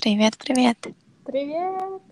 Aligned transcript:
Привет, 0.00 0.38
привет. 0.38 0.78
Привет. 1.24 2.02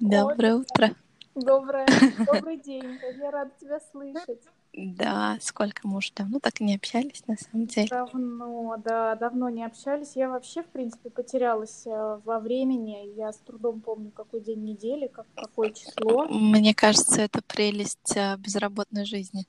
Доброе 0.00 0.56
Ой, 0.56 0.60
утро. 0.60 0.94
доброе, 1.34 1.86
добрый 2.26 2.58
день. 2.58 2.98
Я 3.18 3.30
рада 3.30 3.50
тебя 3.58 3.80
слышать. 3.90 4.42
Да, 4.74 5.38
сколько 5.40 5.88
мы 5.88 5.96
уже 5.96 6.12
давно 6.14 6.38
так 6.40 6.60
и 6.60 6.64
не 6.64 6.74
общались, 6.74 7.26
на 7.26 7.36
самом 7.36 7.66
деле. 7.66 7.88
Давно, 7.88 8.76
да, 8.84 9.14
давно 9.14 9.48
не 9.48 9.64
общались. 9.64 10.14
Я 10.14 10.28
вообще, 10.28 10.62
в 10.62 10.66
принципе, 10.66 11.08
потерялась 11.08 11.86
э, 11.86 12.20
во 12.24 12.38
времени. 12.38 13.14
Я 13.16 13.32
с 13.32 13.38
трудом 13.38 13.80
помню, 13.80 14.10
какой 14.10 14.40
день 14.42 14.64
недели, 14.64 15.06
как, 15.06 15.26
какое 15.34 15.70
число. 15.70 16.26
Мне 16.28 16.74
кажется, 16.74 17.22
это 17.22 17.40
прелесть 17.42 18.16
а, 18.16 18.36
безработной 18.36 19.06
жизни, 19.06 19.46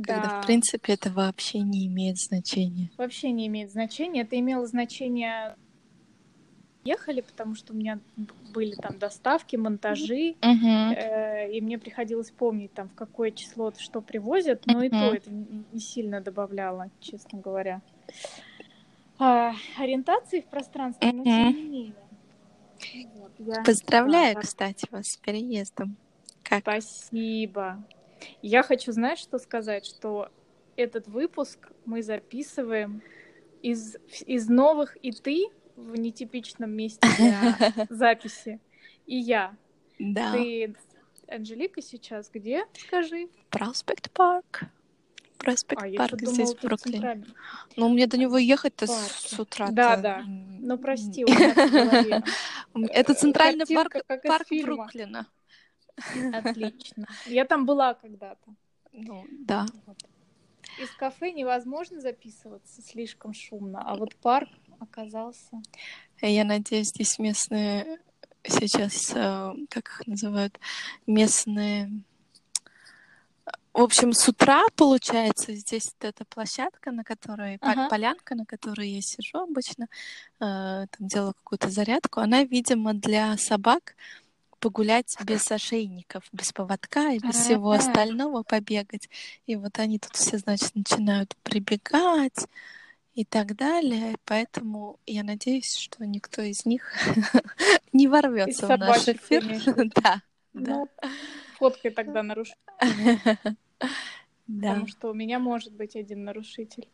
когда, 0.00 0.28
в 0.28 0.36
Да, 0.36 0.40
принципе, 0.40 0.94
это 0.94 1.10
вообще 1.10 1.60
не 1.60 1.86
имеет 1.86 2.18
значения. 2.18 2.90
вообще 2.96 3.30
не 3.32 3.46
имеет 3.46 3.70
значения. 3.70 4.22
Это 4.22 4.38
имело 4.38 4.66
значение 4.66 5.56
ехали, 6.84 7.22
потому 7.22 7.54
что 7.54 7.72
у 7.72 7.76
меня 7.76 7.98
были 8.52 8.74
там 8.74 8.98
доставки, 8.98 9.56
монтажи, 9.56 10.36
Угу. 10.42 10.94
э, 10.94 11.52
и 11.52 11.60
мне 11.60 11.78
приходилось 11.78 12.30
помнить 12.30 12.72
там 12.74 12.88
в 12.88 12.94
какое 12.94 13.30
число 13.30 13.72
что 13.78 14.00
привозят, 14.02 14.66
но 14.66 14.82
и 14.82 14.90
то 14.90 15.14
это 15.14 15.30
не 15.30 15.80
сильно 15.80 16.20
добавляло, 16.20 16.90
честно 17.00 17.40
говоря. 17.40 17.80
А, 19.18 19.54
ориентации 19.78 20.40
в 20.40 20.46
пространстве, 20.46 21.12
но 21.12 21.24
тем 21.24 21.32
Мгм. 21.32 21.56
не 21.56 21.62
менее. 21.62 21.94
Вот, 23.14 23.32
я, 23.38 23.62
Поздравляю, 23.64 24.34
да, 24.34 24.40
кстати, 24.42 24.86
вас 24.90 25.06
с 25.06 25.16
переездом. 25.16 25.96
Как? 26.42 26.60
спасибо. 26.60 27.82
Я 28.42 28.62
хочу, 28.62 28.92
знаешь, 28.92 29.18
что 29.20 29.38
сказать, 29.38 29.86
что 29.86 30.28
этот 30.76 31.08
выпуск 31.08 31.72
мы 31.84 32.02
записываем 32.02 33.02
из, 33.62 33.96
из 34.26 34.48
новых 34.48 34.96
и 35.02 35.12
ты 35.12 35.46
в 35.76 35.96
нетипичном 35.96 36.70
месте 36.70 37.06
для 37.16 37.56
записи, 37.90 38.60
и 39.06 39.16
я. 39.16 39.56
Да, 39.98 40.32
Ты, 40.32 40.74
Анжелика, 41.28 41.82
сейчас 41.82 42.30
где? 42.30 42.64
Скажи. 42.74 43.28
Проспект 43.50 44.10
Парк. 44.10 44.62
А, 44.62 44.68
Проспект 45.38 45.84
я 45.86 45.98
Парк 45.98 46.20
здесь, 46.20 46.36
думала, 46.36 46.54
в 46.54 46.62
Бруклине. 46.62 47.24
Ну, 47.76 47.88
мне 47.90 48.06
до 48.06 48.16
него 48.16 48.38
ехать-то 48.38 48.86
с 48.86 49.38
утра-то... 49.38 49.72
Да, 49.72 49.96
да. 49.96 50.22
Ну, 50.26 50.78
прости, 50.78 51.24
у 51.24 51.28
меня 51.28 52.22
Это 52.90 53.14
центральный 53.14 53.66
парк, 53.66 53.96
парк. 54.06 54.46
Бруклина. 54.62 55.26
Отлично. 56.32 57.06
Я 57.26 57.44
там 57.44 57.66
была 57.66 57.94
когда-то. 57.94 58.54
Ну, 58.92 59.26
да. 59.30 59.66
Вот. 59.86 59.98
Из 60.80 60.90
кафе 60.90 61.30
невозможно 61.30 62.00
записываться, 62.00 62.82
слишком 62.82 63.32
шумно, 63.32 63.82
а 63.84 63.96
вот 63.96 64.16
парк 64.16 64.48
оказался. 64.80 65.62
Я 66.20 66.44
надеюсь, 66.44 66.88
здесь 66.88 67.18
местные 67.18 67.98
сейчас, 68.46 69.12
э, 69.14 69.54
как 69.70 69.88
их 69.88 70.06
называют, 70.06 70.58
местные... 71.06 71.90
В 73.72 73.80
общем, 73.82 74.12
с 74.12 74.28
утра, 74.28 74.62
получается, 74.76 75.52
здесь 75.52 75.92
вот 75.98 76.08
эта 76.08 76.24
площадка, 76.24 76.92
на 76.92 77.02
которой, 77.02 77.58
Ага. 77.60 77.88
полянка, 77.88 78.36
на 78.36 78.46
которой 78.46 78.88
я 78.88 79.00
сижу 79.02 79.38
обычно, 79.38 79.88
э, 80.38 80.86
там 80.88 80.88
делаю 81.00 81.34
какую-то 81.34 81.70
зарядку, 81.70 82.20
она, 82.20 82.44
видимо, 82.44 82.94
для 82.94 83.36
собак 83.36 83.96
погулять 84.60 85.16
без 85.24 85.50
ошейников, 85.50 86.22
без 86.32 86.52
поводка 86.52 87.10
и 87.10 87.18
без 87.18 87.34
всего 87.34 87.72
А, 87.72 87.76
остального 87.76 88.44
побегать. 88.44 89.10
И 89.46 89.56
вот 89.56 89.78
они 89.78 89.98
тут 89.98 90.14
все, 90.14 90.38
значит, 90.38 90.74
начинают 90.74 91.36
прибегать 91.42 92.46
и 93.14 93.24
так 93.24 93.56
далее. 93.56 94.16
Поэтому 94.24 94.98
я 95.06 95.22
надеюсь, 95.22 95.74
что 95.76 96.04
никто 96.06 96.42
из 96.42 96.66
них 96.66 96.92
не 97.92 98.08
ворвется 98.08 98.66
в 98.66 98.78
наш 98.78 99.04
ты 99.04 99.12
эфир. 99.12 99.44
Да, 99.94 100.22
Ну, 100.52 100.88
фоткой 101.58 101.90
тогда 101.90 102.22
нарушитель, 102.22 102.58
да. 104.46 104.68
потому 104.70 104.86
что 104.86 105.10
у 105.10 105.14
меня 105.14 105.38
может 105.38 105.72
быть 105.72 105.96
один 105.96 106.24
нарушитель. 106.24 106.88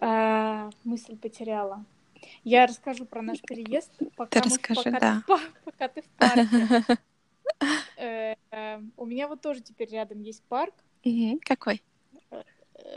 А, 0.00 0.70
мысль 0.84 1.16
потеряла. 1.16 1.84
Я 2.44 2.66
расскажу 2.66 3.06
про 3.06 3.22
наш 3.22 3.40
переезд, 3.42 3.90
Ты 3.98 4.06
пока 4.16 4.40
мы, 4.40 4.42
в- 4.42 4.52
расскажи, 4.52 4.82
пока, 4.84 4.90
ты, 4.92 5.00
да. 5.00 5.22
па- 5.26 5.40
пока 5.64 5.88
ты 5.88 6.02
в 6.02 6.08
парке. 6.10 6.98
Э, 7.96 8.34
э, 8.52 8.80
у 8.96 9.04
меня 9.06 9.26
вот 9.26 9.40
тоже 9.40 9.60
теперь 9.62 9.88
рядом 9.90 10.20
есть 10.20 10.44
парк. 10.44 10.74
Какой? 11.44 11.82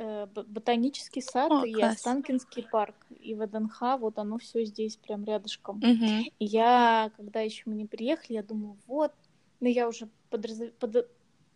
Э, 0.01 0.25
ботанический 0.25 1.21
сад 1.21 1.51
О, 1.51 1.63
и 1.63 1.73
класс. 1.75 1.97
Останкинский 1.97 2.67
парк, 2.71 2.95
и 3.09 3.35
ВДНХ, 3.35 3.99
вот 3.99 4.17
оно 4.17 4.37
все 4.37 4.65
здесь 4.65 4.97
прям 4.97 5.23
рядышком. 5.23 5.79
Мгм. 5.81 6.25
И 6.39 6.45
я, 6.45 7.11
когда 7.15 7.41
еще 7.41 7.63
мы 7.65 7.75
не 7.75 7.85
приехали, 7.85 8.33
я 8.33 8.43
думаю, 8.43 8.77
вот, 8.87 9.13
но 9.59 9.67
я 9.67 9.87
уже 9.87 10.09
подраз- 10.31 10.73
подо- 10.79 11.07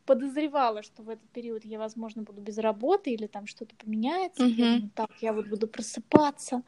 подозревала, 0.05 0.83
что 0.83 1.01
в 1.01 1.09
этот 1.09 1.27
период 1.31 1.65
я, 1.65 1.79
возможно, 1.79 2.21
буду 2.21 2.41
без 2.41 2.57
работы 2.59 3.09
или 3.11 3.27
там 3.27 3.47
что-то 3.47 3.75
поменяется. 3.75 4.43
Я 4.43 4.49
Мгм. 4.49 4.75
думаю, 4.75 4.91
так, 4.93 5.09
я 5.21 5.33
вот 5.33 5.47
буду 5.47 5.67
просыпаться, 5.67 6.61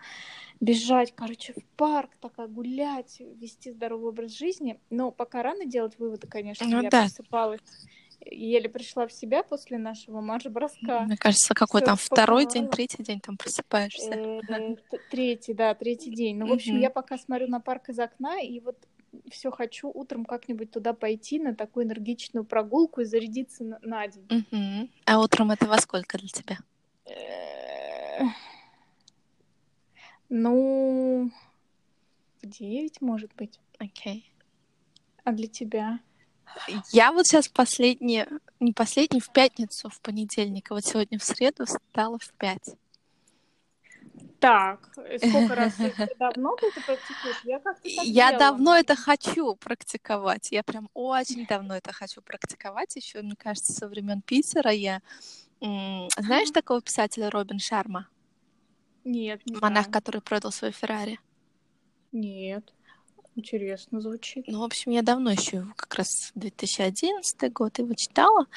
бежать, 0.59 1.13
короче, 1.15 1.53
в 1.53 1.63
парк, 1.75 2.11
такая 2.19 2.47
гулять, 2.47 3.19
вести 3.19 3.71
здоровый 3.71 4.09
образ 4.09 4.31
жизни. 4.31 4.79
Но 4.89 5.11
пока 5.11 5.43
рано 5.43 5.65
делать 5.65 5.99
выводы, 5.99 6.27
конечно, 6.27 6.65
Ну 6.65 6.81
я 6.81 6.89
да, 6.89 7.01
просыпалась, 7.01 7.61
еле 8.25 8.69
пришла 8.69 9.07
в 9.07 9.13
себя 9.13 9.43
после 9.43 9.77
нашего 9.77 10.21
марш-броска. 10.21 11.01
мне 11.01 11.17
кажется, 11.17 11.53
какой 11.53 11.81
там 11.81 11.95
второй 11.95 12.45
день, 12.45 12.67
третий 12.67 13.03
день 13.03 13.19
там 13.19 13.37
просыпаешься. 13.37 14.11
Э, 14.11 14.75
Третий, 15.11 15.53
да, 15.53 15.73
третий 15.75 16.11
день. 16.11 16.37
Ну, 16.37 16.47
в 16.47 16.53
общем, 16.53 16.79
я 16.79 16.89
пока 16.89 17.17
смотрю 17.17 17.47
на 17.47 17.59
парк 17.59 17.89
из 17.89 17.99
окна, 17.99 18.41
и 18.41 18.59
вот 18.59 18.77
все 19.31 19.51
хочу 19.51 19.89
утром 19.89 20.25
как-нибудь 20.25 20.71
туда 20.71 20.93
пойти 20.93 21.39
на 21.39 21.55
такую 21.55 21.85
энергичную 21.85 22.43
прогулку 22.43 23.01
и 23.01 23.05
зарядиться 23.05 23.63
на, 23.63 23.79
на 23.81 24.07
день. 24.07 24.91
А 25.05 25.19
утром 25.19 25.51
это 25.51 25.65
во 25.65 25.77
сколько 25.77 26.17
для 26.17 26.27
тебя? 26.27 26.57
Э, 27.05 28.25
Ну, 30.29 31.31
в 32.41 32.45
девять, 32.47 33.01
может 33.01 33.33
быть. 33.35 33.59
Окей. 33.79 34.31
А 35.23 35.31
для 35.31 35.47
тебя? 35.47 35.99
Я 36.91 37.11
вот 37.11 37.25
сейчас 37.27 37.47
последние, 37.47 38.27
не 38.59 38.73
последний, 38.73 39.19
в 39.19 39.29
пятницу, 39.31 39.89
в 39.89 39.99
понедельник, 40.01 40.71
а 40.71 40.75
вот 40.75 40.85
сегодня 40.85 41.19
в 41.19 41.23
среду 41.23 41.65
встала 41.65 42.17
в 42.19 42.31
пять. 42.33 42.75
Так, 44.39 44.89
сколько 45.17 45.55
раз 45.55 45.73
ты 45.77 45.93
давно 46.19 46.55
ты 46.57 46.67
это 46.67 46.81
практикуешь? 46.81 47.41
Я 47.43 47.59
как-то 47.59 47.87
Я 47.87 48.29
делала. 48.31 48.37
давно 48.39 48.75
это 48.75 48.95
хочу 48.95 49.55
практиковать. 49.55 50.51
Я 50.51 50.63
прям 50.63 50.89
очень 50.93 51.45
давно 51.47 51.75
это 51.75 51.91
хочу 51.91 52.21
практиковать. 52.21 52.95
Еще, 52.95 53.21
мне 53.21 53.35
кажется, 53.35 53.73
со 53.73 53.87
времен 53.87 54.21
Питера 54.21 54.71
я... 54.71 55.01
Знаешь 55.59 56.51
такого 56.51 56.81
писателя 56.81 57.31
Робин 57.31 57.57
Шарма? 57.57 58.07
Нет, 59.03 59.43
не 59.45 59.55
Монах, 59.55 59.85
знаю. 59.85 59.91
который 59.91 60.21
продал 60.21 60.51
свой 60.51 60.71
Феррари. 60.71 61.19
Нет. 62.11 62.73
Интересно 63.37 64.01
звучит. 64.01 64.45
Ну, 64.47 64.61
в 64.61 64.63
общем, 64.63 64.91
я 64.91 65.03
давно 65.03 65.29
еще 65.29 65.67
как 65.75 65.93
раз 65.93 66.31
2011 66.33 67.53
год 67.53 67.77
его 67.77 67.93
читала. 67.93 68.47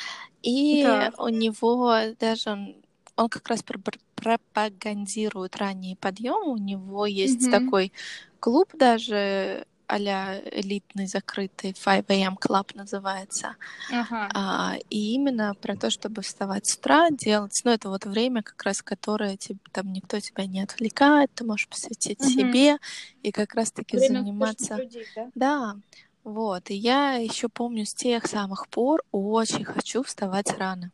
И 0.43 0.83
Так. 0.83 1.21
у 1.21 1.29
него 1.29 1.95
даже... 2.19 2.51
Он, 2.51 2.77
он 3.17 3.29
как 3.29 3.47
раз 3.49 3.63
пр- 3.63 3.79
пропагандирует 4.15 5.57
ранние 5.57 5.97
подъемы. 5.97 6.53
У 6.53 6.57
него 6.57 7.05
есть 7.05 7.43
Мгм. 7.43 7.51
такой 7.51 7.93
клуб 8.41 8.71
даже 8.73 9.67
а-ля 9.91 10.41
элитный, 10.53 11.07
закрытый, 11.07 11.75
5 11.75 12.05
AM 12.09 12.37
Club 12.39 12.71
называется. 12.75 13.57
Ага. 13.93 14.29
А, 14.35 14.77
и 14.91 15.15
именно 15.15 15.55
про 15.61 15.77
то, 15.77 15.91
чтобы 15.91 16.23
вставать 16.23 16.67
с 16.67 16.77
утра, 16.77 17.11
делать, 17.11 17.61
ну, 17.65 17.73
это 17.73 17.89
вот 17.89 18.07
время, 18.07 18.43
как 18.43 18.63
раз, 18.63 18.83
которое 18.83 19.37
тебе, 19.37 19.59
там 19.73 19.93
никто 19.93 20.21
тебя 20.21 20.47
не 20.47 20.61
отвлекает, 20.63 21.31
ты 21.35 21.45
можешь 21.45 21.69
посвятить 21.69 22.21
Мгм. 22.21 22.29
себе 22.31 22.79
и 23.23 23.33
как 23.33 23.55
раз-таки 23.55 23.97
Время 23.99 24.21
заниматься. 24.21 24.77
людей, 24.77 25.07
да? 25.17 25.31
Да, 25.35 25.77
вот. 26.25 26.71
И 26.71 26.75
я 26.75 27.15
еще 27.15 27.49
помню 27.49 27.85
с 27.85 27.95
тех 27.95 28.27
самых 28.27 28.69
пор 28.69 29.03
очень 29.11 29.65
хочу 29.65 30.03
вставать 30.03 30.53
рано. 30.57 30.93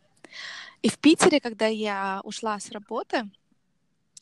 И 0.83 0.89
в 0.89 0.99
Питере, 0.99 1.41
когда 1.41 1.67
я 1.67 2.21
ушла 2.25 2.59
с 2.59 2.71
работы, 2.71 3.31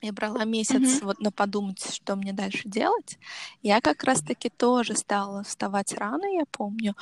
я 0.02 0.12
брала 0.12 0.44
месяц 0.44 1.00
Мгм. 1.00 1.00
вот 1.02 1.20
на 1.20 1.32
подумать, 1.32 1.82
что 1.94 2.16
мне 2.16 2.32
дальше 2.32 2.68
делать. 2.68 3.18
Я 3.62 3.80
как 3.80 4.04
раз-таки 4.04 4.50
тоже 4.50 4.94
стала 4.96 5.42
вставать 5.44 5.94
рано, 5.94 6.26
я 6.26 6.44
помню. 6.50 6.94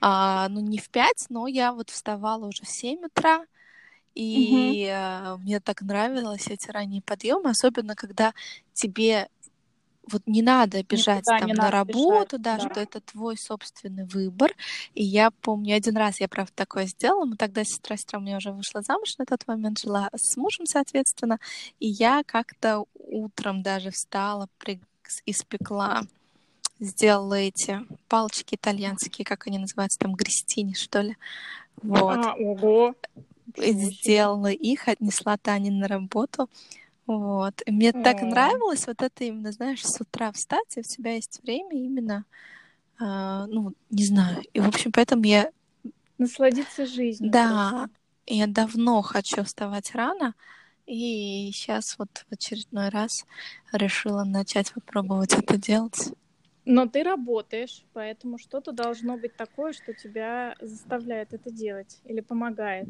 А, 0.00 0.48
ну, 0.50 0.60
не 0.60 0.78
в 0.78 0.90
пять, 0.90 1.26
но 1.30 1.46
я 1.48 1.72
вот 1.72 1.90
вставала 1.90 2.46
уже 2.46 2.64
в 2.64 2.70
7 2.70 3.06
утра. 3.06 3.46
И 4.14 4.86
э, 4.90 5.36
мне 5.38 5.60
так 5.60 5.82
нравилось 5.82 6.48
эти 6.48 6.70
ранние 6.70 7.02
подъемы, 7.02 7.50
особенно 7.50 7.96
когда 7.96 8.32
тебе 8.72 9.28
вот 10.10 10.22
не 10.26 10.42
надо 10.42 10.82
бежать 10.82 11.26
Никуда 11.26 11.38
там 11.38 11.48
на 11.50 11.70
работу, 11.70 12.38
бежать, 12.38 12.42
да, 12.42 12.58
да. 12.58 12.70
что 12.70 12.80
это 12.80 13.00
твой 13.00 13.36
собственный 13.36 14.04
выбор. 14.04 14.54
И 14.94 15.02
я 15.02 15.30
помню, 15.30 15.76
один 15.76 15.96
раз 15.96 16.20
я, 16.20 16.28
правда, 16.28 16.52
такое 16.54 16.86
сделала. 16.86 17.24
Мы 17.24 17.36
тогда 17.36 17.64
сестра 17.64 17.96
сестра 17.96 18.18
у 18.18 18.22
меня 18.22 18.36
уже 18.36 18.52
вышла 18.52 18.82
замуж 18.82 19.16
на 19.18 19.26
тот 19.26 19.46
момент, 19.46 19.78
жила 19.78 20.10
с 20.14 20.36
мужем, 20.36 20.66
соответственно. 20.66 21.38
И 21.80 21.88
я 21.88 22.22
как-то 22.24 22.84
утром 22.94 23.62
даже 23.62 23.90
встала, 23.90 24.48
при- 24.58 24.80
испекла 25.26 26.02
сделала 26.80 27.34
эти 27.34 27.80
палочки 28.08 28.56
итальянские, 28.56 29.24
как 29.24 29.46
они 29.46 29.58
называются, 29.58 29.98
там 29.98 30.14
грестини, 30.14 30.74
что 30.74 31.00
ли. 31.00 31.16
Вот. 31.82 32.18
А, 32.18 32.34
ого. 32.34 32.94
Сделала 33.56 34.50
их, 34.50 34.88
отнесла 34.88 35.36
Тане 35.36 35.70
на 35.70 35.86
работу. 35.86 36.48
Вот. 37.06 37.62
И 37.66 37.70
мне 37.70 37.92
так 37.92 38.22
нравилось 38.22 38.86
вот 38.86 39.02
это 39.02 39.24
именно, 39.24 39.52
знаешь, 39.52 39.84
с 39.84 40.00
утра 40.00 40.32
встать, 40.32 40.76
и 40.76 40.80
у 40.80 40.82
тебя 40.82 41.14
есть 41.14 41.40
время 41.42 41.76
именно, 41.76 42.24
а, 42.98 43.46
ну, 43.46 43.74
не 43.90 44.04
знаю. 44.04 44.42
И, 44.52 44.60
в 44.60 44.68
общем, 44.68 44.90
поэтому 44.92 45.24
я... 45.24 45.50
Насладиться 46.16 46.86
жизнью. 46.86 47.30
Да, 47.30 47.70
просто. 47.70 47.90
я 48.26 48.46
давно 48.46 49.02
хочу 49.02 49.44
вставать 49.44 49.94
рано, 49.94 50.34
и 50.86 51.50
сейчас 51.52 51.98
вот 51.98 52.24
в 52.28 52.32
очередной 52.32 52.88
раз 52.88 53.26
решила 53.72 54.24
начать 54.24 54.72
попробовать 54.72 55.34
это 55.34 55.56
делать. 55.56 56.12
Но 56.66 56.86
ты 56.86 57.02
работаешь, 57.02 57.84
поэтому 57.92 58.38
что-то 58.38 58.72
должно 58.72 59.18
быть 59.18 59.36
такое, 59.36 59.74
что 59.74 59.92
тебя 59.92 60.54
заставляет 60.60 61.34
это 61.34 61.50
делать 61.50 62.00
или 62.04 62.20
помогает. 62.20 62.88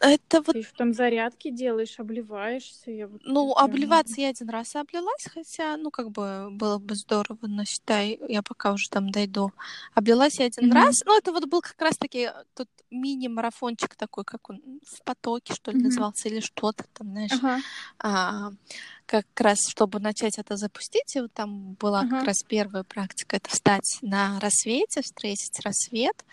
Это 0.00 0.40
вот... 0.42 0.54
Ты 0.54 0.66
там 0.76 0.94
зарядки 0.94 1.50
делаешь, 1.50 1.98
обливаешься. 1.98 2.90
Я 2.90 3.08
вот 3.08 3.20
ну, 3.24 3.54
прям... 3.54 3.64
обливаться 3.64 4.20
я 4.20 4.28
один 4.28 4.48
раз 4.48 4.74
облилась, 4.76 5.26
хотя, 5.32 5.76
ну, 5.76 5.90
как 5.90 6.10
бы 6.10 6.48
было 6.50 6.78
бы 6.78 6.94
здорово, 6.94 7.38
но 7.42 7.64
считай, 7.64 8.18
я 8.28 8.42
пока 8.42 8.72
уже 8.72 8.88
там 8.88 9.10
дойду. 9.10 9.52
Облилась 9.94 10.38
я 10.38 10.46
один 10.46 10.70
mm-hmm. 10.70 10.74
раз. 10.74 11.02
Ну, 11.04 11.18
это 11.18 11.32
вот 11.32 11.44
был 11.46 11.60
как 11.60 11.80
раз-таки 11.80 12.30
тот 12.54 12.68
мини-марафончик 12.90 13.94
такой, 13.94 14.24
как 14.24 14.48
он 14.48 14.62
в 14.86 15.02
потоке, 15.04 15.54
что 15.54 15.70
ли, 15.70 15.78
mm-hmm. 15.78 15.84
назывался, 15.84 16.28
или 16.28 16.40
что-то 16.40 16.84
там, 16.94 17.10
знаешь. 17.10 17.32
Uh-huh. 17.32 17.60
А, 17.98 18.52
как 19.06 19.26
раз, 19.36 19.58
чтобы 19.68 20.00
начать 20.00 20.38
это 20.38 20.56
запустить, 20.56 21.14
и 21.16 21.20
вот 21.20 21.32
там 21.32 21.74
была 21.74 22.04
uh-huh. 22.04 22.10
как 22.10 22.24
раз 22.24 22.42
первая 22.42 22.84
практика, 22.84 23.36
это 23.36 23.50
встать 23.50 23.98
на 24.02 24.40
рассвете, 24.40 25.02
встретить 25.02 25.60
рассвет, 25.60 26.24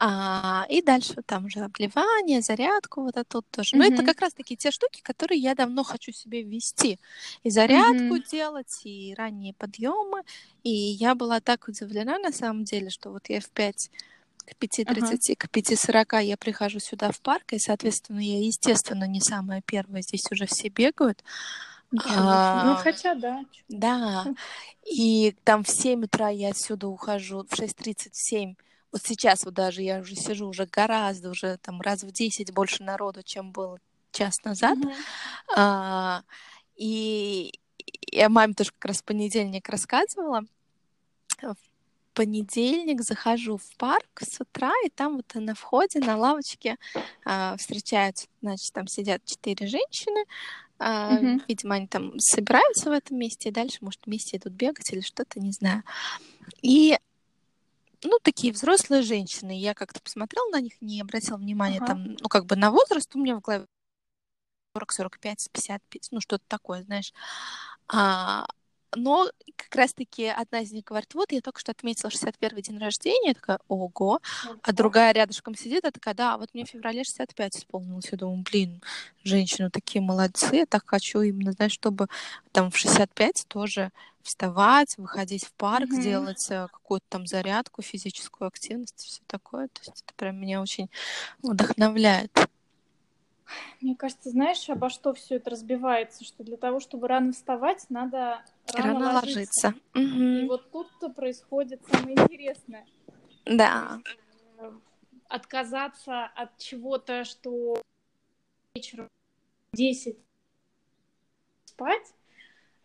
а, 0.00 0.64
и 0.68 0.80
дальше 0.80 1.14
там 1.26 1.46
уже 1.46 1.60
обливание, 1.60 2.40
зарядку, 2.40 3.02
вот 3.02 3.16
это 3.16 3.38
вот 3.38 3.46
тоже. 3.50 3.74
Mm-hmm. 3.74 3.78
Но 3.78 3.84
это 3.84 4.04
как 4.04 4.20
раз 4.20 4.32
таки 4.32 4.56
те 4.56 4.70
штуки, 4.70 5.00
которые 5.02 5.40
я 5.40 5.56
давно 5.56 5.82
хочу 5.82 6.12
себе 6.12 6.42
ввести. 6.42 7.00
И 7.42 7.50
зарядку 7.50 8.16
mm-hmm. 8.16 8.30
делать, 8.30 8.80
и 8.84 9.14
ранние 9.18 9.54
подъемы. 9.54 10.22
И 10.62 10.70
я 10.70 11.16
была 11.16 11.40
так 11.40 11.66
удивлена 11.66 12.18
на 12.18 12.30
самом 12.30 12.64
деле, 12.64 12.90
что 12.90 13.10
вот 13.10 13.28
я 13.28 13.40
в 13.40 13.50
5 13.50 13.90
к 14.46 14.52
5.30, 14.62 14.86
uh-huh. 14.86 15.36
к 15.36 15.44
5.40 15.46 16.24
я 16.24 16.36
прихожу 16.38 16.80
сюда 16.80 17.10
в 17.12 17.20
парк, 17.20 17.52
и, 17.52 17.58
соответственно, 17.58 18.20
я, 18.20 18.42
естественно, 18.42 19.04
не 19.04 19.20
самая 19.20 19.60
первая, 19.60 20.00
здесь 20.00 20.24
уже 20.30 20.46
все 20.46 20.68
бегают. 20.68 21.22
А, 22.06 22.64
ну, 22.64 22.74
хотя, 22.76 23.14
да. 23.14 23.44
Да. 23.68 24.26
И 24.84 25.36
там 25.44 25.64
в 25.64 25.68
7 25.68 26.04
утра 26.04 26.30
я 26.30 26.50
отсюда 26.50 26.88
ухожу, 26.88 27.44
в 27.46 27.52
6.37 27.52 28.56
вот 28.92 29.02
сейчас 29.04 29.44
вот 29.44 29.54
даже 29.54 29.82
я 29.82 30.00
уже 30.00 30.14
сижу 30.14 30.48
уже 30.48 30.66
гораздо, 30.66 31.30
уже 31.30 31.58
там 31.58 31.80
раз 31.80 32.02
в 32.02 32.10
10 32.10 32.52
больше 32.52 32.82
народу, 32.82 33.22
чем 33.22 33.52
было 33.52 33.78
час 34.12 34.42
назад. 34.44 34.78
Mm-hmm. 34.78 34.94
А, 35.56 36.22
и 36.76 37.52
я 38.10 38.28
маме 38.28 38.54
тоже 38.54 38.70
как 38.72 38.86
раз 38.86 38.98
в 38.98 39.04
понедельник 39.04 39.68
рассказывала. 39.68 40.42
В 41.40 41.56
понедельник 42.14 43.02
захожу 43.02 43.58
в 43.58 43.76
парк 43.76 44.22
с 44.22 44.40
утра, 44.40 44.72
и 44.84 44.88
там 44.88 45.16
вот 45.16 45.32
на 45.34 45.54
входе, 45.54 46.00
на 46.00 46.16
лавочке 46.16 46.76
а, 47.24 47.56
встречаются, 47.56 48.26
значит, 48.42 48.72
там 48.72 48.88
сидят 48.88 49.24
четыре 49.24 49.68
женщины, 49.68 50.24
а, 50.80 51.16
mm-hmm. 51.16 51.42
видимо, 51.46 51.74
они 51.76 51.86
там 51.86 52.18
собираются 52.18 52.90
в 52.90 52.92
этом 52.92 53.18
месте, 53.18 53.50
и 53.50 53.52
дальше, 53.52 53.78
может, 53.82 54.00
вместе 54.06 54.36
идут 54.36 54.52
бегать 54.54 54.92
или 54.92 55.00
что-то, 55.00 55.38
не 55.38 55.52
знаю. 55.52 55.84
И 56.62 56.98
ну, 58.04 58.18
такие 58.22 58.52
взрослые 58.52 59.02
женщины. 59.02 59.58
Я 59.58 59.74
как-то 59.74 60.00
посмотрела 60.00 60.48
на 60.50 60.60
них, 60.60 60.80
не 60.80 61.00
обратила 61.00 61.36
внимания 61.36 61.78
ага. 61.78 61.86
там, 61.88 62.16
ну, 62.20 62.28
как 62.28 62.46
бы 62.46 62.56
на 62.56 62.70
возраст 62.70 63.14
у 63.14 63.18
меня 63.18 63.36
в 63.36 63.40
голове 63.40 63.66
40, 64.74 64.92
45, 64.92 65.48
55, 65.52 66.08
ну, 66.12 66.20
что-то 66.20 66.44
такое, 66.46 66.82
знаешь. 66.82 67.12
А, 67.88 68.46
но 68.96 69.30
как 69.56 69.74
раз-таки 69.74 70.26
одна 70.26 70.60
из 70.60 70.72
них 70.72 70.84
говорит, 70.84 71.14
вот, 71.14 71.32
я 71.32 71.40
только 71.40 71.60
что 71.60 71.72
отметила 71.72 72.08
61-й 72.10 72.62
день 72.62 72.78
рождения, 72.78 73.28
я 73.28 73.34
такая, 73.34 73.58
ого, 73.68 74.20
а 74.62 74.72
другая 74.72 75.12
рядышком 75.12 75.54
сидит, 75.54 75.84
я 75.84 75.90
такая, 75.90 76.14
да, 76.14 76.38
вот 76.38 76.54
мне 76.54 76.64
в 76.64 76.68
феврале 76.68 77.04
65 77.04 77.56
исполнилось, 77.58 78.08
я 78.10 78.18
думаю, 78.18 78.44
блин, 78.50 78.82
женщины 79.24 79.70
такие 79.70 80.00
молодцы, 80.00 80.56
я 80.56 80.66
так 80.66 80.86
хочу 80.86 81.20
именно, 81.20 81.52
знаешь, 81.52 81.72
чтобы 81.72 82.08
там 82.52 82.70
в 82.70 82.76
65 82.76 83.46
тоже 83.48 83.90
вставать, 84.22 84.96
выходить 84.98 85.44
в 85.44 85.52
парк, 85.52 85.90
mm-hmm. 85.90 86.02
делать 86.02 86.50
э, 86.50 86.68
какую-то 86.70 87.06
там 87.08 87.26
зарядку, 87.26 87.82
физическую 87.82 88.48
активность, 88.48 88.98
все 88.98 89.22
такое, 89.26 89.68
то 89.68 89.80
есть 89.80 90.04
это 90.04 90.14
прям 90.16 90.36
меня 90.36 90.60
очень 90.60 90.90
вдохновляет. 91.42 92.30
Мне 93.80 93.94
кажется, 93.96 94.30
знаешь, 94.30 94.68
обо 94.68 94.90
что 94.90 95.14
все 95.14 95.36
это 95.36 95.50
разбивается, 95.50 96.24
что 96.24 96.44
для 96.44 96.56
того, 96.56 96.80
чтобы 96.80 97.08
рано 97.08 97.32
вставать, 97.32 97.86
надо 97.88 98.42
рано, 98.74 98.94
рано 98.94 99.12
ложиться. 99.14 99.68
ложиться. 99.68 99.74
Угу. 99.94 100.24
И 100.24 100.46
вот 100.46 100.70
тут-то 100.70 101.08
происходит 101.08 101.80
самое 101.90 102.16
интересное. 102.16 102.86
Да. 103.44 104.00
Э, 104.58 104.72
отказаться 105.28 106.26
от 106.26 106.56
чего-то, 106.58 107.24
что 107.24 107.82
вечером 108.74 109.08
10 109.72 110.18
спать, 111.64 112.14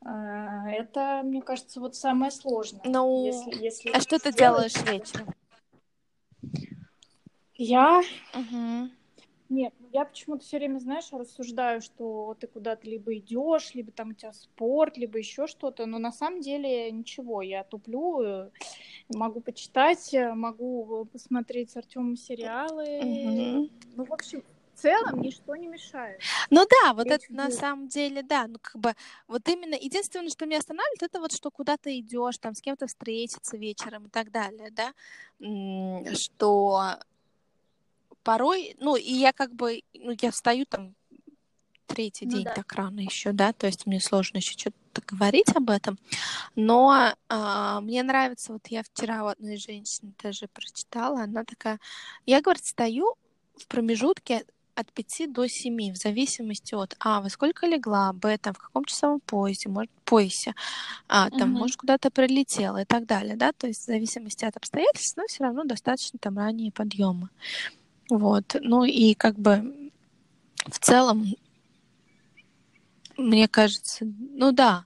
э, 0.05 0.09
это, 0.09 1.21
мне 1.23 1.41
кажется, 1.41 1.79
вот 1.79 1.95
самое 1.95 2.31
сложное. 2.31 2.81
Ну, 2.85 3.25
если, 3.25 3.63
если 3.63 3.89
а 3.89 3.99
что 3.99 4.19
ты 4.19 4.31
делаешь 4.31 4.75
вечером? 4.83 5.33
Я... 7.55 8.01
Угу. 8.33 8.89
Нет, 9.53 9.71
ну 9.79 9.87
я 9.93 10.03
почему-то 10.05 10.43
все 10.43 10.57
время, 10.57 10.79
знаешь, 10.79 11.09
рассуждаю, 11.11 11.79
что 11.81 12.35
ты 12.39 12.47
куда-то 12.47 12.87
либо 12.89 13.15
идешь, 13.15 13.75
либо 13.75 13.91
там 13.91 14.09
у 14.09 14.13
тебя 14.13 14.33
спорт, 14.33 14.97
либо 14.97 15.19
еще 15.19 15.45
что-то, 15.45 15.85
но 15.85 15.99
на 15.99 16.11
самом 16.11 16.41
деле 16.41 16.91
ничего, 16.91 17.43
я 17.43 17.63
туплю, 17.63 18.21
э, 18.23 18.49
могу 19.13 19.41
почитать, 19.41 20.11
э, 20.11 20.33
могу 20.33 21.05
посмотреть 21.05 21.69
с 21.69 21.77
Артемом 21.77 22.17
сериалы. 22.17 22.97
Угу. 22.97 23.69
Ну, 23.95 24.05
в 24.05 24.11
общем, 24.11 24.43
в 24.73 24.81
целом 24.81 25.21
ничто 25.21 25.55
не 25.55 25.67
мешает. 25.67 26.19
Ну 26.49 26.65
да, 26.67 26.95
вот 26.95 27.05
это 27.05 27.23
на 27.29 27.51
самом 27.51 27.87
деле, 27.87 28.23
да, 28.23 28.47
ну 28.47 28.57
как 28.59 28.81
бы 28.81 28.95
вот 29.27 29.47
именно 29.47 29.75
единственное, 29.75 30.29
что 30.29 30.47
меня 30.47 30.57
останавливает, 30.57 31.03
это 31.03 31.19
вот 31.19 31.31
что 31.31 31.51
куда-то 31.51 31.95
идешь, 31.99 32.39
там 32.39 32.55
с 32.55 32.61
кем-то 32.61 32.87
встретиться 32.87 33.55
вечером 33.55 34.07
и 34.07 34.09
так 34.09 34.31
далее, 34.31 34.71
да, 34.71 34.93
что 36.15 36.97
порой, 38.23 38.75
ну, 38.79 38.95
и 38.95 39.11
я 39.11 39.33
как 39.33 39.53
бы, 39.53 39.83
ну, 39.93 40.13
я 40.21 40.31
встаю 40.31 40.65
там 40.65 40.95
третий 41.87 42.25
ну, 42.25 42.31
день 42.31 42.43
да. 42.45 42.53
так 42.53 42.73
рано 42.73 42.99
еще, 43.01 43.31
да, 43.31 43.53
то 43.53 43.67
есть 43.67 43.85
мне 43.85 43.99
сложно 43.99 44.37
еще 44.37 44.57
что-то 44.57 45.01
говорить 45.07 45.55
об 45.55 45.69
этом, 45.69 45.97
но 46.55 47.13
а, 47.29 47.81
мне 47.81 48.03
нравится, 48.03 48.53
вот 48.53 48.67
я 48.67 48.83
вчера 48.83 49.23
у 49.23 49.27
одной 49.27 49.57
женщины 49.57 50.13
тоже 50.21 50.47
прочитала, 50.47 51.23
она 51.23 51.43
такая, 51.43 51.79
я, 52.25 52.41
говорит, 52.41 52.65
стою 52.65 53.15
в 53.57 53.67
промежутке 53.67 54.45
от 54.75 54.91
5 54.91 55.31
до 55.31 55.47
7, 55.47 55.93
в 55.93 55.97
зависимости 55.97 56.73
от 56.73 56.95
А, 56.99 57.21
во 57.21 57.29
сколько 57.29 57.67
легла, 57.67 58.11
Б, 58.11 58.37
там, 58.39 58.53
в 58.53 58.57
каком 58.57 58.85
часовом 58.85 59.19
поезде, 59.19 59.69
может, 59.69 59.91
поясе, 60.03 60.55
а, 61.07 61.29
там, 61.29 61.51
угу. 61.51 61.59
может, 61.59 61.77
куда-то 61.77 62.09
прилетела 62.09 62.81
и 62.81 62.85
так 62.85 63.05
далее, 63.05 63.35
да, 63.35 63.51
то 63.51 63.67
есть 63.67 63.81
в 63.81 63.85
зависимости 63.85 64.45
от 64.45 64.57
обстоятельств, 64.57 65.15
но 65.15 65.25
все 65.27 65.43
равно 65.43 65.63
достаточно 65.63 66.17
там 66.19 66.37
ранние 66.37 66.71
подъемы. 66.71 67.29
Вот. 68.17 68.55
Ну 68.61 68.83
и 68.83 69.15
как 69.15 69.39
бы 69.39 69.91
в 70.67 70.77
целом, 70.79 71.25
мне 73.17 73.47
кажется, 73.47 74.05
ну 74.05 74.51
да, 74.51 74.85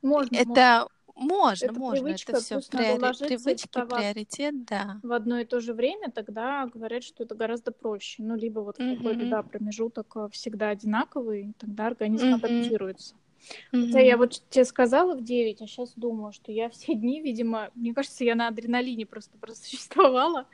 можно, 0.00 0.34
это 0.34 0.88
можно, 1.14 1.66
это 1.66 1.74
можно, 1.74 2.02
привычка, 2.02 2.32
это 2.32 2.40
все 2.40 2.60
приори... 2.60 3.26
привычки, 3.26 3.68
приоритет, 3.68 4.64
да. 4.64 4.98
В 5.02 5.12
одно 5.12 5.40
и 5.40 5.44
то 5.44 5.60
же 5.60 5.74
время 5.74 6.10
тогда 6.10 6.66
говорят, 6.72 7.04
что 7.04 7.24
это 7.24 7.34
гораздо 7.34 7.70
проще. 7.70 8.22
Ну, 8.22 8.34
либо 8.34 8.60
вот 8.60 8.78
mm-hmm. 8.78 8.96
какой-то, 8.96 9.28
да, 9.28 9.42
промежуток 9.42 10.16
э, 10.16 10.28
всегда 10.32 10.70
одинаковый, 10.70 11.52
тогда 11.58 11.88
организм 11.88 12.28
mm-hmm. 12.28 12.34
адаптируется. 12.34 13.14
Mm-hmm. 13.72 13.86
Хотя 13.86 14.00
я 14.00 14.16
вот 14.16 14.42
тебе 14.50 14.64
сказала 14.64 15.14
в 15.14 15.22
9, 15.22 15.62
а 15.62 15.66
сейчас 15.66 15.92
думаю, 15.96 16.32
что 16.32 16.52
я 16.52 16.68
все 16.70 16.94
дни, 16.94 17.20
видимо, 17.20 17.70
мне 17.74 17.94
кажется, 17.94 18.24
я 18.24 18.34
на 18.34 18.48
адреналине 18.48 19.06
просто 19.06 19.38
просуществовала. 19.38 20.46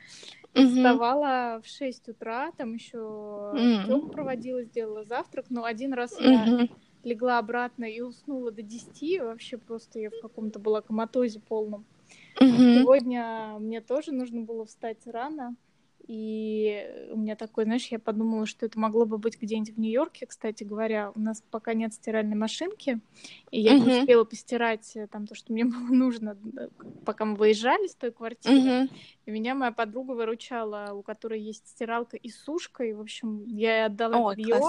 Mm-hmm. 0.53 0.67
Вставала 0.67 1.61
в 1.63 1.67
6 1.67 2.09
утра, 2.09 2.51
там 2.57 2.73
еще 2.73 2.97
mm-hmm. 2.97 4.11
проводила, 4.11 4.63
сделала 4.63 5.03
завтрак, 5.05 5.45
но 5.49 5.63
один 5.63 5.93
раз 5.93 6.19
mm-hmm. 6.19 6.61
я 6.61 6.67
легла 7.03 7.39
обратно 7.39 7.85
и 7.85 8.01
уснула 8.01 8.51
до 8.51 8.61
10, 8.61 9.21
вообще 9.21 9.57
просто 9.57 9.99
я 9.99 10.09
в 10.09 10.19
каком-то 10.21 10.59
была 10.59 10.81
коматозе 10.81 11.39
полном. 11.39 11.85
Mm-hmm. 12.39 12.79
Сегодня 12.79 13.55
мне 13.59 13.81
тоже 13.81 14.11
нужно 14.11 14.41
было 14.41 14.65
встать 14.65 14.97
рано, 15.05 15.55
и 16.13 17.07
у 17.09 17.15
меня 17.15 17.37
такой, 17.37 17.63
знаешь, 17.63 17.87
я 17.87 17.97
подумала, 17.97 18.45
что 18.45 18.65
это 18.65 18.77
могло 18.77 19.05
бы 19.05 19.17
быть 19.17 19.41
где-нибудь 19.41 19.75
в 19.75 19.79
Нью-Йорке, 19.79 20.25
кстати 20.25 20.65
говоря. 20.65 21.09
У 21.15 21.19
нас 21.21 21.41
пока 21.49 21.73
нет 21.73 21.93
стиральной 21.93 22.35
машинки, 22.35 22.99
и 23.49 23.61
я 23.61 23.77
mm-hmm. 23.77 23.79
не 23.79 23.99
успела 24.01 24.25
постирать 24.25 24.93
э, 24.97 25.07
там 25.07 25.25
то, 25.25 25.35
что 25.35 25.53
мне 25.53 25.63
было 25.63 25.79
нужно, 25.79 26.37
пока 27.05 27.23
мы 27.23 27.35
выезжали 27.35 27.87
с 27.87 27.95
той 27.95 28.11
квартиры. 28.11 28.57
Mm-hmm. 28.57 28.91
И 29.27 29.31
меня 29.31 29.55
моя 29.55 29.71
подруга 29.71 30.11
выручала, 30.11 30.89
у 30.93 31.01
которой 31.01 31.39
есть 31.39 31.65
стиралка 31.69 32.17
и 32.17 32.29
сушка, 32.29 32.83
и, 32.83 32.91
в 32.91 32.99
общем, 32.99 33.45
я 33.45 33.77
ей 33.77 33.85
отдала 33.85 34.17
oh, 34.17 34.35
белье. 34.35 34.59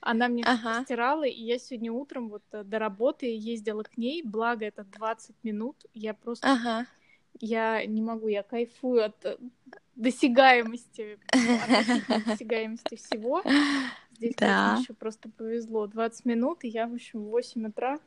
Она 0.00 0.28
мне 0.28 0.44
ага. 0.44 0.84
стирала, 0.84 1.24
и 1.24 1.42
я 1.42 1.58
сегодня 1.58 1.90
утром 1.92 2.28
вот 2.28 2.42
э, 2.52 2.62
до 2.62 2.78
работы 2.78 3.34
ездила 3.34 3.84
к 3.84 3.96
ней, 3.96 4.22
благо 4.22 4.66
это 4.66 4.84
20 4.84 5.34
минут, 5.44 5.86
я 5.94 6.12
просто... 6.12 6.52
Ага. 6.52 6.86
Я 7.40 7.84
не 7.86 8.02
могу, 8.02 8.28
я 8.28 8.42
кайфую 8.42 9.04
от 9.04 9.24
э, 9.24 9.36
досягаемости, 9.94 11.18
от 12.08 12.24
досягаемости 12.24 12.96
всего. 12.96 13.42
Здесь, 14.12 14.34
да. 14.36 14.70
конечно, 14.70 14.82
еще 14.82 14.94
просто 14.94 15.28
повезло. 15.28 15.86
20 15.86 16.24
минут, 16.24 16.64
и 16.64 16.68
я, 16.68 16.86
в 16.86 16.94
общем, 16.94 17.24
в 17.24 17.28
8 17.28 17.66
утра 17.68 18.00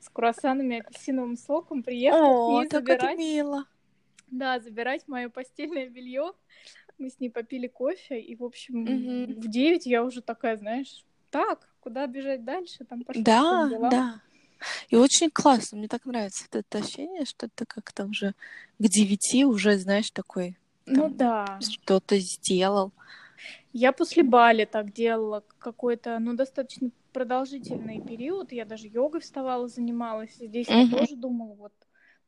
с 0.00 0.08
круассанами 0.08 0.76
и 0.76 0.80
апельсиновым 0.80 1.36
соком 1.36 1.82
приехала 1.82 2.26
О, 2.26 2.60
к 2.60 2.62
ней 2.62 2.68
забирать. 2.70 3.02
Это 3.02 3.16
мило. 3.16 3.64
Да, 4.28 4.58
забирать 4.58 5.06
мое 5.06 5.28
постельное 5.28 5.88
белье. 5.88 6.32
Мы 6.98 7.10
с 7.10 7.20
ней 7.20 7.30
попили 7.30 7.68
кофе, 7.68 8.20
и, 8.20 8.34
в 8.34 8.42
общем, 8.44 8.82
угу. 8.82 9.40
в 9.40 9.48
9 9.48 9.86
я 9.86 10.02
уже 10.02 10.22
такая, 10.22 10.56
знаешь, 10.56 11.04
так, 11.30 11.68
куда 11.80 12.06
бежать 12.06 12.44
дальше, 12.44 12.84
там 12.84 13.02
пошли 13.02 13.22
Да, 13.22 13.68
да. 13.90 14.20
И 14.88 14.96
очень 14.96 15.30
классно, 15.30 15.78
мне 15.78 15.88
так 15.88 16.04
нравится 16.04 16.44
это 16.50 16.78
ощущение, 16.78 17.24
что 17.24 17.48
ты 17.48 17.64
как-то 17.66 18.04
уже 18.04 18.34
к 18.78 18.82
девяти 18.82 19.44
уже, 19.44 19.78
знаешь, 19.78 20.10
такой... 20.10 20.56
Ну 20.86 21.08
да. 21.08 21.58
Что-то 21.60 22.18
сделал. 22.18 22.92
Я 23.72 23.92
после 23.92 24.22
Бали 24.22 24.64
так 24.64 24.92
делала 24.92 25.42
какой-то, 25.58 26.18
ну, 26.18 26.34
достаточно 26.34 26.90
продолжительный 27.12 28.00
период. 28.00 28.52
Я 28.52 28.64
даже 28.64 28.88
йогой 28.88 29.20
вставала, 29.20 29.68
занималась. 29.68 30.34
Здесь 30.34 30.68
угу. 30.68 30.78
я 30.78 30.88
тоже 30.90 31.16
думала, 31.16 31.54
вот 31.54 31.72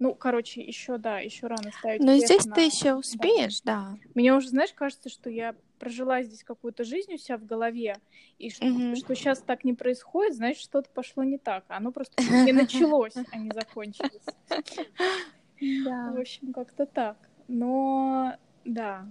ну, 0.00 0.14
короче, 0.14 0.60
еще 0.60 0.98
да, 0.98 1.20
еще 1.20 1.46
рано 1.46 1.70
ставить. 1.78 2.00
Но 2.02 2.16
здесь 2.16 2.44
на... 2.46 2.54
ты 2.54 2.62
еще 2.62 2.94
успеешь, 2.94 3.60
да. 3.62 3.90
да. 3.92 3.98
Мне 4.14 4.34
уже, 4.34 4.48
знаешь, 4.48 4.72
кажется, 4.74 5.08
что 5.08 5.30
я 5.30 5.54
прожила 5.84 6.22
здесь 6.22 6.42
какую-то 6.42 6.82
жизнь 6.82 7.12
у 7.12 7.18
себя 7.18 7.36
в 7.36 7.44
голове, 7.44 7.96
и 8.38 8.48
что, 8.48 8.64
mm-hmm. 8.64 8.96
что 8.96 9.14
сейчас 9.14 9.40
так 9.40 9.64
не 9.64 9.74
происходит, 9.74 10.34
значит, 10.34 10.62
что-то 10.62 10.88
пошло 10.88 11.22
не 11.24 11.36
так. 11.36 11.64
Оно 11.68 11.92
просто 11.92 12.22
не 12.22 12.52
началось, 12.62 13.12
а 13.30 13.36
не 13.36 13.50
закончилось. 13.50 14.24
Да. 14.48 16.12
В 16.12 16.20
общем, 16.20 16.52
как-то 16.54 16.86
так. 16.86 17.16
Но 17.48 18.34
да. 18.64 19.06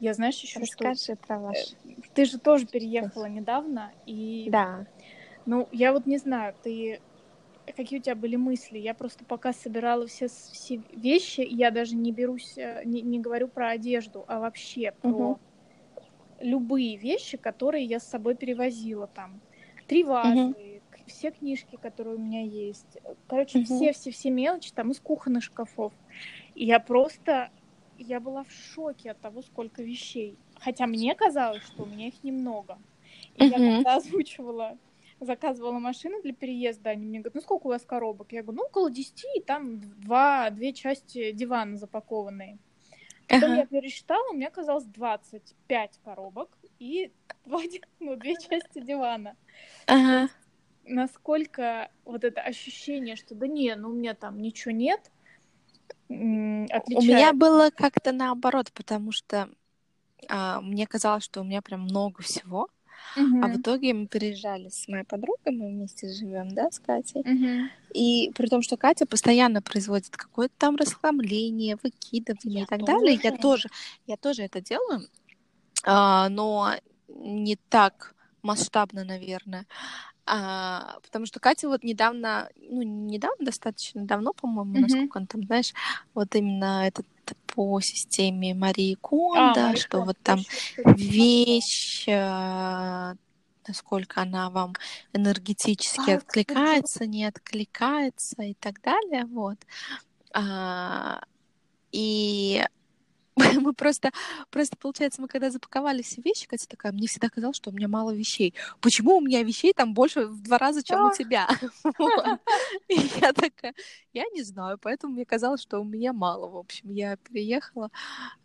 Я 0.00 0.12
знаешь 0.12 0.38
еще 0.40 0.60
Расскажи 0.60 1.16
про 1.16 1.38
ваш. 1.38 1.56
Э, 1.84 1.88
ты 2.14 2.26
же 2.26 2.38
тоже 2.38 2.66
переехала 2.66 3.24
недавно, 3.24 3.90
и... 4.04 4.48
Да. 4.50 4.86
Ну, 5.46 5.66
я 5.72 5.92
вот 5.92 6.06
не 6.06 6.18
знаю, 6.18 6.54
ты 6.62 7.00
какие 7.76 7.98
у 7.98 8.02
тебя 8.02 8.14
были 8.14 8.36
мысли? 8.36 8.78
Я 8.78 8.94
просто 8.94 9.24
пока 9.24 9.52
собирала 9.52 10.06
все, 10.06 10.28
все 10.28 10.82
вещи, 10.92 11.46
я 11.48 11.70
даже 11.70 11.96
не 11.96 12.12
берусь, 12.12 12.54
э, 12.56 12.82
не, 12.84 13.00
не 13.00 13.18
говорю 13.18 13.48
про 13.48 13.70
одежду, 13.70 14.24
а 14.28 14.40
вообще 14.40 14.92
про 15.00 15.10
угу. 15.10 15.40
Любые 16.40 16.96
вещи, 16.96 17.36
которые 17.36 17.84
я 17.84 18.00
с 18.00 18.06
собой 18.06 18.34
перевозила 18.34 19.06
там. 19.06 19.40
Три 19.86 20.04
вазы, 20.04 20.40
угу. 20.40 20.54
все 21.06 21.30
книжки, 21.30 21.76
которые 21.80 22.16
у 22.16 22.18
меня 22.18 22.42
есть. 22.42 22.98
Короче, 23.26 23.64
все-все-все 23.64 24.30
мелочи 24.30 24.72
там 24.72 24.90
из 24.90 25.00
кухонных 25.00 25.42
шкафов. 25.44 25.92
И 26.54 26.64
я 26.64 26.80
просто, 26.80 27.50
я 27.98 28.20
была 28.20 28.44
в 28.44 28.52
шоке 28.52 29.12
от 29.12 29.20
того, 29.20 29.42
сколько 29.42 29.82
вещей. 29.82 30.36
Хотя 30.60 30.86
мне 30.86 31.14
казалось, 31.14 31.62
что 31.62 31.84
у 31.84 31.86
меня 31.86 32.08
их 32.08 32.22
немного. 32.22 32.78
И 33.36 33.44
угу. 33.44 33.52
я 33.52 33.76
когда 33.76 33.96
озвучивала 33.96 34.78
заказывала 35.20 35.78
машину 35.78 36.22
для 36.22 36.32
переезда, 36.32 36.90
они 36.90 37.06
мне 37.06 37.18
говорят, 37.18 37.34
ну 37.34 37.40
сколько 37.42 37.66
у 37.66 37.70
вас 37.70 37.84
коробок? 37.84 38.32
Я 38.32 38.42
говорю, 38.42 38.62
ну 38.62 38.66
около 38.66 38.90
10, 38.90 39.26
и 39.36 39.40
там 39.40 39.80
два, 40.00 40.50
две 40.50 40.72
части 40.72 41.32
дивана 41.32 41.76
запакованные. 41.76 42.58
Потом 43.30 43.52
ага. 43.52 43.60
я 43.60 43.66
пересчитала, 43.66 44.30
у 44.30 44.34
меня 44.34 44.48
оказалось 44.48 44.84
25 44.86 46.00
коробок 46.04 46.50
и 46.80 47.12
ну, 48.00 48.16
две 48.16 48.34
части 48.34 48.80
дивана. 48.80 49.36
Ага. 49.86 50.28
Насколько 50.84 51.92
вот 52.04 52.24
это 52.24 52.40
ощущение, 52.40 53.14
что 53.14 53.36
да 53.36 53.46
не, 53.46 53.72
ну 53.76 53.90
у 53.90 53.92
меня 53.92 54.14
там 54.14 54.42
ничего 54.42 54.72
нет, 54.72 55.12
отличается. 56.08 56.98
У 56.98 57.02
меня 57.02 57.32
было 57.32 57.70
как-то 57.70 58.10
наоборот, 58.10 58.72
потому 58.72 59.12
что 59.12 59.48
а, 60.28 60.60
мне 60.60 60.88
казалось, 60.88 61.22
что 61.22 61.42
у 61.42 61.44
меня 61.44 61.62
прям 61.62 61.82
много 61.82 62.22
всего. 62.22 62.68
Uh-huh. 63.16 63.40
А 63.42 63.48
в 63.48 63.60
итоге 63.60 63.92
мы 63.92 64.06
переезжали 64.06 64.68
с 64.68 64.86
моей 64.88 65.04
подругой, 65.04 65.52
мы 65.52 65.68
вместе 65.68 66.12
живем, 66.12 66.50
да, 66.50 66.70
с 66.70 66.78
Катей. 66.78 67.22
Uh-huh. 67.22 67.68
И 67.92 68.30
при 68.34 68.46
том, 68.46 68.62
что 68.62 68.76
Катя 68.76 69.06
постоянно 69.06 69.62
производит 69.62 70.16
какое-то 70.16 70.54
там 70.58 70.76
расхламление, 70.76 71.76
выкидывание 71.82 72.60
я 72.60 72.62
и 72.64 72.66
так 72.66 72.80
тоже. 72.80 72.92
далее. 72.92 73.20
Я 73.22 73.36
тоже, 73.36 73.68
я 74.06 74.16
тоже 74.16 74.42
это 74.42 74.60
делаю, 74.60 75.08
а, 75.84 76.28
но 76.28 76.74
не 77.08 77.56
так 77.68 78.14
масштабно, 78.42 79.04
наверное. 79.04 79.66
А, 80.26 80.98
потому 81.02 81.26
что 81.26 81.40
Катя 81.40 81.68
вот 81.68 81.82
недавно, 81.82 82.48
ну, 82.56 82.82
недавно, 82.82 83.44
достаточно 83.44 84.04
давно, 84.04 84.32
по-моему, 84.32 84.76
mm-hmm. 84.76 84.80
насколько 84.82 85.18
он 85.18 85.26
там, 85.26 85.42
знаешь, 85.42 85.72
вот 86.14 86.34
именно 86.36 86.86
этот 86.86 87.06
по 87.46 87.80
системе 87.80 88.54
Марии 88.54 88.94
Кондо, 88.94 89.70
а, 89.70 89.76
что 89.76 89.98
Мария 89.98 90.06
вот 90.06 90.16
там 90.22 90.40
вещь, 90.76 92.04
э, 92.08 93.14
насколько 93.66 94.22
она 94.22 94.50
вам 94.50 94.74
энергетически 95.12 96.10
а, 96.10 96.16
откликается, 96.16 97.06
не 97.06 97.24
откликается 97.24 98.42
и 98.42 98.54
так 98.54 98.80
далее, 98.82 99.26
вот. 99.26 99.58
А, 100.32 101.22
и 101.92 102.64
мы 103.60 103.72
просто, 103.72 104.10
просто, 104.50 104.76
получается, 104.76 105.20
мы 105.20 105.28
когда 105.28 105.50
запаковали 105.50 106.02
все 106.02 106.20
вещи, 106.22 106.46
Катя 106.46 106.66
такая, 106.68 106.92
мне 106.92 107.06
всегда 107.06 107.28
казалось, 107.28 107.56
что 107.56 107.70
у 107.70 107.72
меня 107.72 107.88
мало 107.88 108.12
вещей. 108.12 108.54
Почему 108.80 109.16
у 109.16 109.20
меня 109.20 109.42
вещей 109.42 109.72
там 109.72 109.94
больше 109.94 110.26
в 110.26 110.42
два 110.42 110.58
раза, 110.58 110.82
чем 110.82 111.06
у 111.06 111.12
тебя? 111.12 111.48
И 112.88 112.94
я 113.20 113.32
такая, 113.32 113.74
я 114.12 114.24
не 114.32 114.42
знаю, 114.42 114.78
поэтому 114.78 115.14
мне 115.14 115.24
казалось, 115.24 115.62
что 115.62 115.80
у 115.80 115.84
меня 115.84 116.12
мало. 116.12 116.48
В 116.48 116.56
общем, 116.56 116.90
я 116.90 117.16
переехала 117.16 117.90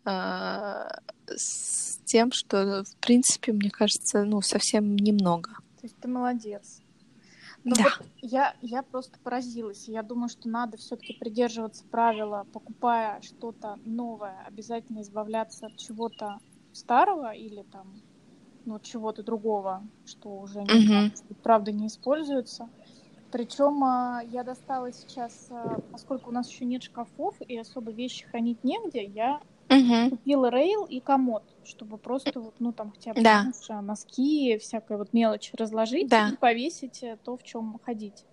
а, 0.04 1.00
с 1.26 1.98
тем, 2.04 2.32
что, 2.32 2.84
в 2.84 2.96
принципе, 2.96 3.52
мне 3.52 3.70
кажется, 3.70 4.24
ну, 4.24 4.40
совсем 4.40 4.96
немного. 4.96 5.50
То 5.80 5.84
есть 5.84 5.96
ты 6.00 6.08
молодец. 6.08 6.80
Ну, 7.66 7.74
да. 7.74 7.82
вот 7.82 8.08
я, 8.22 8.54
я 8.62 8.82
просто 8.84 9.18
поразилась. 9.18 9.88
Я 9.88 10.04
думаю, 10.04 10.28
что 10.28 10.48
надо 10.48 10.76
все-таки 10.76 11.14
придерживаться 11.14 11.84
правила, 11.84 12.46
покупая 12.52 13.20
что-то 13.22 13.76
новое, 13.84 14.44
обязательно 14.46 15.00
избавляться 15.00 15.66
от 15.66 15.76
чего-то 15.76 16.38
старого 16.72 17.32
или 17.34 17.62
там 17.64 18.00
ну, 18.66 18.78
чего-то 18.78 19.24
другого, 19.24 19.82
что 20.04 20.28
уже 20.38 20.60
не, 20.62 21.08
mm-hmm. 21.08 21.36
правда 21.42 21.72
не 21.72 21.88
используется. 21.88 22.68
Причем 23.32 23.82
а, 23.82 24.22
я 24.30 24.44
достала 24.44 24.92
сейчас, 24.92 25.48
а, 25.50 25.80
поскольку 25.90 26.30
у 26.30 26.32
нас 26.32 26.48
еще 26.48 26.64
нет 26.64 26.84
шкафов 26.84 27.34
и 27.40 27.58
особо 27.58 27.90
вещи 27.90 28.26
хранить 28.26 28.62
негде, 28.62 29.02
я 29.02 29.40
Угу. 29.68 30.10
Купила 30.10 30.48
рейл 30.48 30.84
и 30.84 31.00
комод, 31.00 31.42
чтобы 31.64 31.98
просто 31.98 32.40
вот, 32.40 32.54
ну 32.60 32.72
там 32.72 32.92
хотя 32.92 33.14
бы 33.14 33.22
да. 33.22 33.42
знаешь, 33.42 33.70
а, 33.70 33.82
носки, 33.82 34.58
всякая 34.58 34.96
вот 34.96 35.12
мелочь 35.12 35.50
разложить 35.54 36.08
да. 36.08 36.30
и 36.30 36.36
повесить 36.36 37.02
э, 37.02 37.18
то, 37.24 37.36
в 37.36 37.42
чем 37.42 37.80
ходить. 37.84 38.24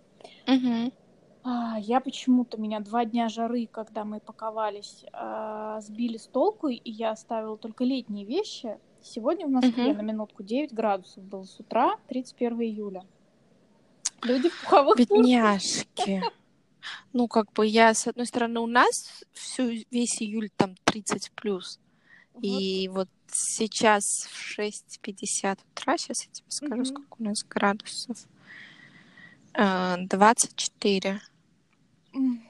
Угу. 0.48 0.92
А, 1.44 1.78
я 1.80 2.00
почему-то 2.00 2.60
меня 2.60 2.80
два 2.80 3.06
дня 3.06 3.30
жары, 3.30 3.68
когда 3.72 4.06
мы 4.06 4.20
паковались, 4.20 5.06
а, 5.12 5.82
сбили 5.82 6.18
с 6.18 6.28
толку, 6.28 6.68
и 6.68 6.82
я 6.90 7.12
оставила 7.12 7.58
только 7.58 7.84
летние 7.84 8.26
вещи. 8.26 8.78
Сегодня 9.02 9.48
в 9.48 9.50
Москве 9.50 9.88
угу. 9.88 9.98
на 9.98 10.02
минутку 10.02 10.44
9 10.44 10.74
градусов 10.74 11.24
было 11.24 11.44
с 11.44 11.60
утра, 11.60 11.96
31 12.08 12.62
июля. 12.62 13.04
Люди 14.22 14.50
в 14.50 14.62
пуховых 14.62 14.98
Бедняжки. 14.98 16.22
Ну, 17.14 17.28
как 17.28 17.52
бы 17.54 17.66
я, 17.66 17.94
с 17.94 18.08
одной 18.08 18.26
стороны, 18.26 18.60
у 18.60 18.68
нас 18.68 19.24
всю, 19.34 19.70
весь 19.92 20.22
июль 20.22 20.50
там 20.56 20.76
30 20.86 21.32
плюс. 21.32 21.80
Вот. 22.34 22.44
И 22.44 22.90
вот 22.92 23.10
сейчас 23.32 24.28
в 24.32 24.60
6.50 24.60 25.60
утра, 25.72 25.98
сейчас 25.98 26.26
я 26.26 26.32
тебе 26.32 26.46
скажу, 26.50 26.82
mm 26.82 26.86
сколько 26.86 27.16
у 27.20 27.24
нас 27.24 27.44
градусов. 27.44 28.18
24. 29.54 31.22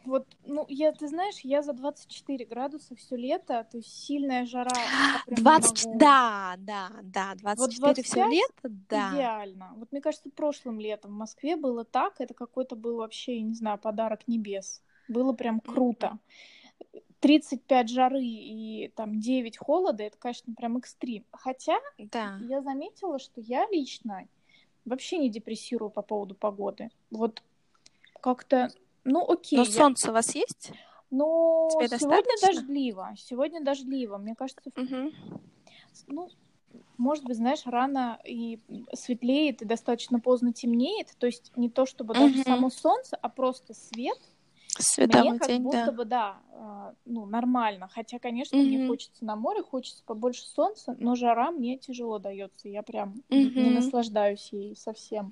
Вот, 0.05 0.27
ну, 0.45 0.65
я, 0.67 0.91
ты 0.91 1.07
знаешь, 1.07 1.39
я 1.39 1.61
за 1.61 1.73
24 1.73 2.45
градуса 2.45 2.95
все 2.95 3.15
лето, 3.15 3.65
то 3.71 3.77
есть 3.77 4.05
сильная 4.05 4.45
жара. 4.45 4.71
20, 5.27 5.85
могу... 5.85 5.99
да, 5.99 6.55
да, 6.57 6.89
да, 7.03 7.33
24 7.35 7.93
вот 7.95 8.05
все 8.05 8.25
лето, 8.27 8.69
да. 8.89 9.11
Идеально. 9.13 9.73
Вот 9.77 9.91
мне 9.91 10.01
кажется, 10.01 10.29
прошлым 10.29 10.79
летом 10.79 11.11
в 11.11 11.15
Москве 11.15 11.55
было 11.55 11.85
так, 11.85 12.15
это 12.19 12.33
какой-то 12.33 12.75
был 12.75 12.97
вообще, 12.97 13.37
я 13.37 13.43
не 13.43 13.53
знаю, 13.53 13.77
подарок 13.77 14.27
небес. 14.27 14.81
Было 15.07 15.33
прям 15.33 15.59
круто. 15.59 16.19
35 17.21 17.89
жары 17.89 18.21
и 18.21 18.91
там 18.95 19.19
9 19.21 19.57
холода, 19.57 20.03
это, 20.03 20.17
конечно, 20.17 20.53
прям 20.55 20.77
экстрим. 20.77 21.23
Хотя 21.31 21.79
Да. 21.97 22.37
я 22.41 22.61
заметила, 22.61 23.17
что 23.17 23.39
я 23.39 23.65
лично 23.71 24.27
вообще 24.83 25.17
не 25.17 25.29
депрессирую 25.29 25.89
по 25.89 26.01
поводу 26.01 26.35
погоды. 26.35 26.89
Вот 27.11 27.41
как-то, 28.19 28.69
ну 29.03 29.29
окей. 29.29 29.57
Но 29.57 29.63
я- 29.65 29.71
солнце 29.71 30.09
у 30.09 30.13
вас 30.13 30.33
есть? 30.35 30.71
Но 31.11 31.69
Тебе 31.71 31.87
сегодня 31.99 32.23
достаточно? 32.23 32.47
дождливо. 32.61 33.13
Сегодня 33.17 33.61
дождливо. 33.63 34.17
Мне 34.17 34.35
кажется, 34.35 34.71
Мгм. 34.75 35.11
ну, 36.07 36.29
может 36.97 37.23
быть, 37.23 37.37
знаешь, 37.37 37.61
рано 37.65 38.19
и 38.25 38.59
светлеет, 38.93 39.61
и 39.61 39.65
достаточно 39.65 40.19
поздно 40.19 40.53
темнеет. 40.53 41.09
То 41.19 41.27
есть 41.27 41.51
не 41.55 41.69
то, 41.69 41.85
чтобы 41.85 42.13
даже 42.15 42.41
само 42.43 42.69
солнце, 42.69 43.15
а 43.21 43.29
просто 43.29 43.73
свет. 43.73 44.17
Световой 44.75 45.29
мне 45.29 45.39
как 45.39 45.47
день, 45.49 45.61
будто 45.61 45.85
да. 45.85 45.91
бы, 45.91 46.05
да, 46.05 46.37
а, 46.55 46.95
ну, 47.05 47.27
нормально. 47.27 47.87
Хотя, 47.93 48.17
конечно, 48.17 48.57
мне 48.57 48.79
Мгм. 48.79 48.87
хочется 48.87 49.23
на 49.23 49.35
море, 49.35 49.61
хочется 49.61 50.01
побольше 50.03 50.47
солнца, 50.47 50.95
но 50.97 51.13
жара 51.13 51.51
мне 51.51 51.77
тяжело 51.77 52.17
дается. 52.17 52.69
Я 52.69 52.81
прям 52.81 53.13
не 53.29 53.45
Мгм. 53.45 53.73
наслаждаюсь 53.75 54.49
ей 54.51 54.75
совсем. 54.75 55.31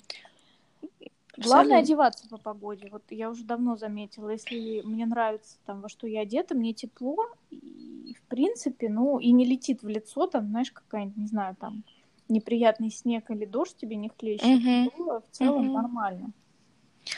Главное 1.43 1.79
одеваться 1.79 2.27
по 2.29 2.38
погоде. 2.38 2.88
Вот 2.91 3.03
я 3.10 3.29
уже 3.29 3.43
давно 3.43 3.75
заметила, 3.75 4.29
если 4.29 4.81
мне 4.81 5.05
нравится 5.05 5.57
там 5.65 5.81
во 5.81 5.89
что 5.89 6.07
я 6.07 6.21
одета, 6.21 6.55
мне 6.55 6.74
тепло, 6.74 7.17
и 7.50 8.15
в 8.17 8.21
принципе, 8.27 8.89
ну, 8.89 9.19
и 9.19 9.31
не 9.31 9.45
летит 9.45 9.81
в 9.81 9.88
лицо, 9.88 10.27
там, 10.27 10.48
знаешь, 10.50 10.71
какая-нибудь, 10.71 11.17
не 11.17 11.27
знаю, 11.27 11.55
там, 11.60 11.83
неприятный 12.29 12.91
снег 12.91 13.29
или 13.31 13.45
дождь 13.45 13.75
тебе 13.77 13.95
не 13.95 14.10
хлещет, 14.10 14.48
Мгм. 14.48 14.89
то 14.95 15.21
в 15.21 15.36
целом 15.36 15.67
Мгм. 15.67 15.74
нормально. 15.74 16.31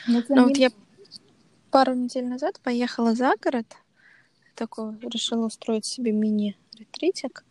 Но 0.07 0.21
Ну 0.29 0.35
не 0.35 0.41
вот 0.49 0.57
я 0.57 0.69
пару 1.71 1.93
недель 1.93 2.25
назад 2.27 2.59
поехала 2.61 3.15
за 3.15 3.33
город, 3.41 3.65
такой 4.55 4.97
решила 5.01 5.45
устроить 5.45 5.85
себе 5.85 6.11
мини-ретритик. 6.11 7.43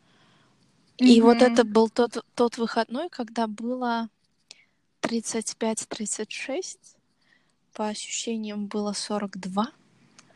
И 0.98 1.20
вот 1.20 1.36
Мгм. 1.42 1.52
это 1.52 1.64
был 1.64 1.88
тот, 1.90 2.24
тот 2.34 2.58
выходной, 2.58 3.08
когда 3.08 3.46
было 3.46 4.08
35-36, 5.02 6.78
по 7.74 7.88
ощущениям 7.88 8.66
было 8.66 8.92
42. 8.92 9.66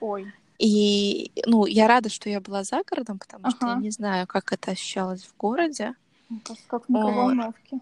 Ой, 0.01 0.27
И, 0.59 1.31
ну, 1.47 1.67
я 1.67 1.87
рада, 1.87 2.09
что 2.09 2.29
я 2.31 2.41
была 2.41 2.65
за 2.65 2.83
городом, 2.83 3.19
потому 3.19 3.51
что 3.51 3.67
я 3.67 3.73
Ага. 3.73 3.81
не 3.83 3.91
знаю, 3.91 4.27
как 4.27 4.53
это 4.53 4.71
ощущалось 4.73 5.25
в 5.25 5.37
городе. 5.37 5.95
мне 6.29 6.41
кажется, 6.45 6.69
как 6.69 6.87
в 6.87 6.89
микроволновке. 6.93 7.81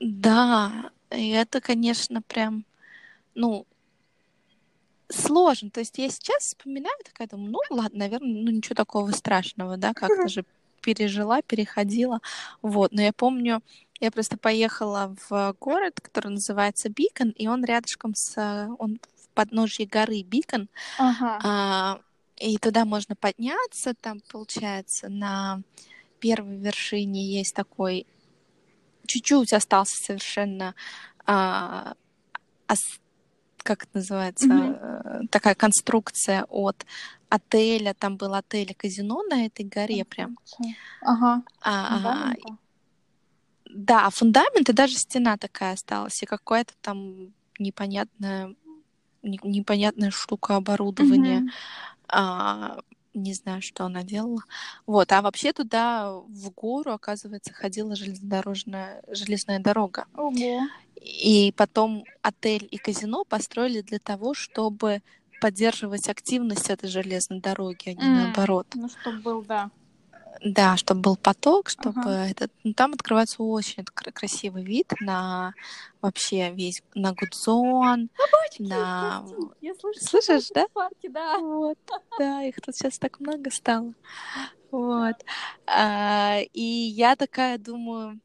Да, 0.00 0.90
и 1.10 1.30
это, 1.30 1.60
конечно, 1.60 2.22
прям, 2.22 2.64
ну, 3.34 3.66
сложно. 5.08 5.70
То 5.70 5.80
есть 5.80 5.98
я 5.98 6.08
сейчас 6.08 6.44
вспоминаю, 6.44 6.96
такая 7.04 7.28
думаю, 7.28 7.52
ну, 7.52 7.58
ладно, 7.70 7.98
наверное, 7.98 8.42
ну, 8.42 8.50
ничего 8.50 8.74
такого 8.74 9.10
страшного, 9.12 9.76
да, 9.76 9.92
как-то 9.94 10.28
же 10.28 10.44
пережила, 10.80 11.42
переходила. 11.42 12.20
Вот, 12.60 12.92
но 12.92 13.02
я 13.02 13.12
помню, 13.12 13.62
я 14.04 14.10
просто 14.10 14.36
поехала 14.36 15.14
в 15.28 15.56
город, 15.60 16.00
который 16.00 16.28
называется 16.32 16.88
Бикон, 16.88 17.30
и 17.30 17.46
он 17.46 17.64
рядышком 17.64 18.14
с... 18.14 18.36
э, 18.36 18.68
Он 18.78 18.98
в 19.16 19.28
подножье 19.34 19.86
горы 19.86 20.22
Бикон, 20.22 20.68
Ага. 20.98 21.38
а, 21.42 22.00
и 22.36 22.58
туда 22.58 22.84
можно 22.84 23.14
подняться, 23.16 23.94
там, 23.94 24.20
получается, 24.30 25.08
на 25.08 25.60
первой 26.20 26.56
вершине 26.56 27.24
есть 27.38 27.54
такой, 27.54 28.06
чуть-чуть 29.06 29.52
остался 29.52 29.96
совершенно, 29.96 30.74
а, 31.26 31.94
ос- 32.68 33.00
как 33.62 33.84
это 33.84 33.98
называется, 33.98 34.46
э, 34.48 35.20
такая 35.30 35.54
конструкция 35.54 36.44
от 36.48 36.84
отеля, 37.28 37.94
там 37.94 38.16
был 38.16 38.34
отель 38.34 38.70
и 38.72 38.74
казино 38.74 39.22
на 39.22 39.46
этой 39.46 39.64
горе 39.64 40.04
прям. 40.04 40.36
Ага. 41.00 41.42
А, 41.62 41.94
фундамента. 41.94 42.56
Да, 43.74 44.10
фундамент 44.10 44.68
и 44.68 44.72
даже 44.72 44.94
стена 44.96 45.36
такая 45.36 45.74
осталась, 45.74 46.22
и 46.22 46.26
какая-то 46.26 46.74
там 46.80 47.32
непонятная, 47.58 48.54
не- 49.22 49.40
непонятная 49.42 50.10
штука 50.10 50.56
оборудования. 50.56 51.40
Мгм. 51.40 51.50
а, 52.14 52.78
не 53.14 53.32
знаю, 53.34 53.62
что 53.62 53.84
она 53.84 54.02
делала. 54.02 54.42
Вот, 54.86 55.12
а 55.12 55.22
вообще 55.22 55.52
туда 55.52 56.12
в 56.12 56.50
гору, 56.50 56.92
оказывается, 56.92 57.52
ходила 57.54 57.96
железнодорожная 57.96 59.02
железная 59.08 59.58
дорога. 59.60 60.06
Ого. 60.14 60.62
И 60.96 61.52
потом 61.56 62.04
отель 62.22 62.68
и 62.70 62.76
казино 62.78 63.24
построили 63.24 63.80
для 63.80 63.98
того, 63.98 64.34
чтобы 64.34 65.02
поддерживать 65.40 66.08
активность 66.08 66.70
этой 66.70 66.88
железной 66.88 67.40
дороги, 67.40 67.88
а 67.88 67.94
не 67.94 68.04
М. 68.04 68.14
наоборот. 68.14 68.66
Ну, 68.74 68.88
чтобы 68.88 69.18
был, 69.18 69.42
да. 69.42 69.70
Да, 70.40 70.76
чтобы 70.76 71.00
был 71.02 71.16
поток, 71.16 71.68
чтобы 71.68 72.00
Ага. 72.00 72.26
этот... 72.28 72.52
ну, 72.64 72.72
там 72.72 72.94
открывается 72.94 73.42
очень 73.42 73.84
кра- 73.84 74.12
красивый 74.12 74.64
вид 74.64 74.92
на 75.00 75.54
вообще 76.00 76.50
весь, 76.52 76.82
на 76.94 77.12
Гудзон, 77.12 78.10
на... 78.58 79.24
Прости, 79.24 79.36
я 79.60 79.74
слышу. 79.74 80.00
Слышишь, 80.00 80.48
да? 80.54 80.66
в 80.66 80.72
парке, 80.72 81.08
да. 81.08 81.38
Вот, 81.38 81.78
да, 82.18 82.42
их 82.42 82.60
тут 82.60 82.74
сейчас 82.74 82.98
так 82.98 83.20
много 83.20 83.50
стало. 83.50 83.92
Вот. 84.70 85.16
А, 85.66 86.38
и 86.52 86.62
я 86.62 87.14
такая 87.14 87.58
думаю, 87.58 88.18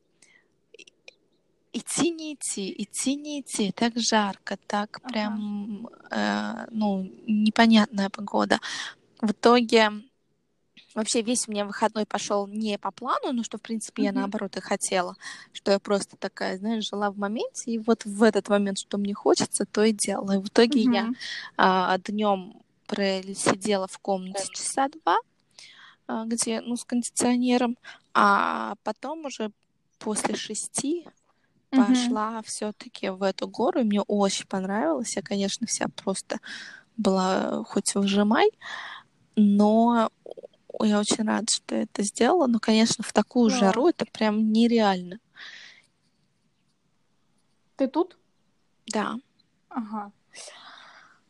идти 1.73 2.11
не 2.11 2.33
идти, 2.33 2.73
идти 2.77 3.15
не 3.15 3.41
идти, 3.41 3.71
так 3.71 3.97
жарко, 3.97 4.57
так 4.67 4.99
Ага. 5.03 5.09
прям, 5.09 5.87
э, 6.09 6.67
ну, 6.71 7.09
непонятная 7.27 8.09
погода. 8.09 8.59
В 9.21 9.31
итоге 9.31 9.91
вообще 10.97 11.21
весь 11.21 11.47
у 11.47 11.51
меня 11.51 11.65
выходной 11.65 12.05
пошел 12.05 12.47
не 12.47 12.77
по 12.77 12.91
плану, 12.91 13.31
ну 13.31 13.43
что, 13.43 13.57
в 13.57 13.61
принципе, 13.61 14.03
я 14.03 14.09
Мгм. 14.11 14.21
наоборот 14.21 14.57
и 14.57 14.61
хотела, 14.61 15.15
что 15.53 15.71
я 15.71 15.79
просто 15.79 16.17
такая, 16.17 16.57
знаешь, 16.57 16.89
жила 16.89 17.11
в 17.11 17.17
моменте, 17.17 17.71
и 17.71 17.77
вот 17.77 18.03
в 18.05 18.23
этот 18.23 18.49
момент, 18.49 18.79
что 18.79 18.97
мне 18.97 19.13
хочется, 19.13 19.65
то 19.65 19.83
и 19.83 19.91
делала. 19.93 20.33
И 20.33 20.39
в 20.39 20.47
итоге 20.47 20.81
я 20.81 21.11
Мгм. 21.57 21.97
днем 22.07 22.61
просидела 22.87 23.87
в 23.87 23.99
комнате 23.99 24.47
часа 24.51 24.87
два, 24.89 25.17
а, 26.07 26.25
где, 26.25 26.61
ну, 26.61 26.75
с 26.75 26.83
кондиционером, 26.83 27.77
а 28.13 28.73
потом 28.83 29.25
уже 29.25 29.51
после 29.99 30.35
шести 30.35 31.05
пошла 31.69 32.41
все-таки 32.43 33.09
в 33.09 33.21
эту 33.21 33.47
гору, 33.47 33.81
и 33.81 33.83
мне 33.83 34.01
очень 34.01 34.47
понравилось. 34.47 35.15
Я, 35.15 35.21
конечно, 35.21 35.67
вся 35.67 35.87
просто 35.89 36.39
была 36.95 37.63
хоть 37.65 37.93
выжимай, 37.93 38.49
но 39.35 40.09
я 40.85 40.99
очень 40.99 41.25
рада, 41.25 41.51
что 41.51 41.75
я 41.75 41.83
это 41.83 42.03
сделала. 42.03 42.47
Но, 42.47 42.59
конечно, 42.59 43.03
в 43.03 43.13
такую 43.13 43.49
Класс. 43.49 43.59
жару 43.59 43.87
это 43.87 44.05
прям 44.05 44.51
нереально. 44.51 45.19
Ты 47.75 47.87
тут? 47.87 48.17
Да. 48.87 49.15
Ага. 49.69 50.11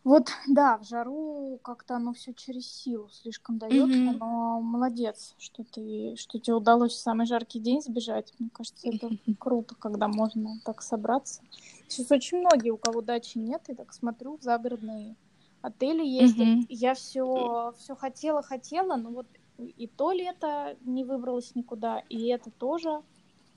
Вот, 0.03 0.29
да, 0.47 0.77
в 0.77 0.85
жару 0.87 1.59
как-то 1.61 1.97
оно 1.97 2.13
все 2.13 2.33
через 2.33 2.71
силу 2.71 3.09
слишком 3.09 3.57
дается, 3.57 3.97
Мгм. 4.03 4.17
но 4.19 4.61
молодец, 4.61 5.35
что 5.37 5.65
ты, 5.65 6.15
что 6.15 6.39
тебе 6.39 6.53
удалось 6.53 6.93
в 6.93 6.99
самый 7.01 7.25
жаркий 7.25 7.59
день 7.59 7.81
сбежать. 7.81 8.33
Мне 8.39 8.49
кажется, 8.53 8.87
это 8.87 9.09
круто, 9.37 9.75
когда 9.75 10.07
можно 10.07 10.61
так 10.63 10.81
собраться. 10.81 11.41
Сейчас 11.89 12.09
очень 12.09 12.39
многие, 12.39 12.69
у 12.69 12.77
кого 12.77 13.01
дачи 13.01 13.37
нет, 13.37 13.63
я 13.67 13.75
так 13.75 13.93
смотрю, 13.93 14.37
в 14.37 14.43
загородные 14.43 15.17
отели 15.61 16.05
ездят. 16.05 16.47
Мгм. 16.47 16.65
Я 16.69 16.93
все, 16.93 17.73
все 17.77 17.95
хотела, 17.95 18.41
хотела, 18.41 18.95
но 18.95 19.09
вот 19.09 19.27
и 19.57 19.87
то 19.87 20.11
лето 20.11 20.77
не 20.81 21.03
выбралась 21.03 21.55
никуда, 21.55 21.99
и 22.09 22.27
это 22.27 22.51
тоже, 22.51 23.01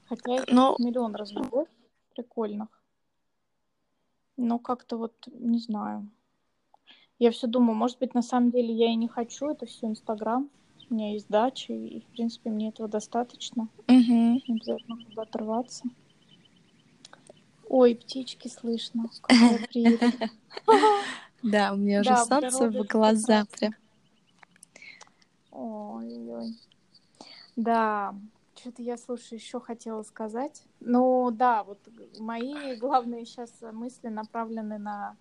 хотя 0.07 0.35
есть 0.35 0.49
Ну, 0.49 0.77
миллион 0.79 1.15
разговоров 1.15 1.69
прикольных. 2.15 2.69
Но 4.37 4.59
как-то 4.59 4.97
вот, 4.97 5.15
не 5.27 5.59
знаю. 5.59 6.11
Я 7.19 7.31
все 7.31 7.47
думаю, 7.47 7.77
может 7.77 7.99
быть, 7.99 8.15
на 8.15 8.23
самом 8.23 8.51
деле 8.51 8.73
я 8.73 8.91
и 8.91 8.97
не 8.97 9.09
хочу, 9.09 9.51
это 9.51 9.67
все 9.67 9.87
Инстаграм. 9.87 10.51
У 10.89 10.95
меня 10.95 11.13
есть 11.13 11.29
дача, 11.29 11.73
и, 11.75 12.01
в 12.01 12.07
принципе, 12.07 12.51
мне 12.51 12.71
этого 12.71 12.89
достаточно. 12.89 13.69
мгм. 13.87 14.41
Не 14.49 14.55
обязательно 14.55 15.05
куда-то 15.05 15.39
рваться. 15.39 15.85
Ой, 17.69 17.95
птички 17.95 18.49
слышно. 18.49 19.11
Да, 21.43 21.73
у 21.73 21.77
меня 21.77 22.01
уже 22.01 22.17
солнце 22.17 22.71
в 22.71 22.87
глаза 22.87 23.47
прям. 23.59 23.75
Ой-ой. 26.01 26.55
Да, 27.57 28.15
что-то 28.55 28.83
я, 28.83 28.97
слушай, 28.97 29.35
еще 29.35 29.61
хотела 29.61 30.03
сказать. 30.03 30.65
Ну, 30.81 31.31
да, 31.31 31.63
вот 31.65 31.79
мои 32.19 32.75
главные 32.77 33.25
сейчас 33.25 33.53
мысли 33.73 34.09
направлены 34.09 34.79
на 34.79 35.17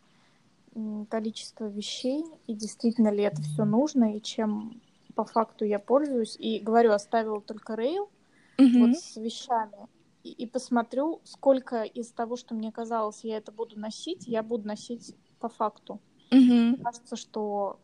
количество 1.10 1.66
вещей, 1.66 2.24
и 2.48 2.54
действительно 2.54 3.10
ли 3.10 3.24
это 3.24 3.42
все 3.42 3.66
нужно, 3.66 4.16
и 4.16 4.22
чем 4.22 4.82
по 5.16 5.26
факту 5.26 5.66
я 5.66 5.80
пользуюсь. 5.80 6.38
И 6.40 6.60
говорю, 6.60 6.92
оставила 6.92 7.42
только 7.42 7.76
рейл 7.76 8.10
Мгм. 8.58 8.82
вот 8.82 8.96
с 8.96 9.16
вещами. 9.18 9.88
И, 10.24 10.32
и 10.32 10.46
посмотрю, 10.46 11.22
сколько 11.24 11.84
из 11.84 12.12
того, 12.12 12.36
что 12.36 12.54
мне 12.56 12.72
казалось, 12.72 13.24
я 13.24 13.38
это 13.38 13.52
буду 13.52 13.80
носить, 13.80 14.28
я 14.28 14.44
буду 14.44 14.68
носить 14.68 15.16
по 15.40 15.50
факту. 15.50 16.00
Мгм. 16.32 16.78
Кажется, 16.84 17.16
что 17.16 17.80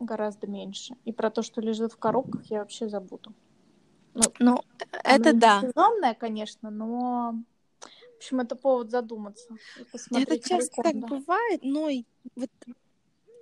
гораздо 0.00 0.46
меньше. 0.46 0.94
И 1.04 1.12
про 1.12 1.30
то, 1.30 1.42
что 1.42 1.60
лежит 1.60 1.92
в 1.92 1.96
коробках, 1.96 2.44
я 2.46 2.60
вообще 2.60 2.88
забуду. 2.88 3.32
Ну, 4.14 4.22
ну 4.38 4.60
это 5.04 5.32
да. 5.32 5.60
Сезонное, 5.60 6.14
конечно, 6.14 6.70
но 6.70 7.34
в 8.14 8.16
общем, 8.16 8.40
это 8.40 8.56
повод 8.56 8.90
задуматься. 8.90 9.48
Это 9.92 10.38
часто 10.38 10.82
так 10.82 10.98
да. 11.00 11.06
бывает, 11.06 11.60
но 11.62 11.90
вот, 12.36 12.50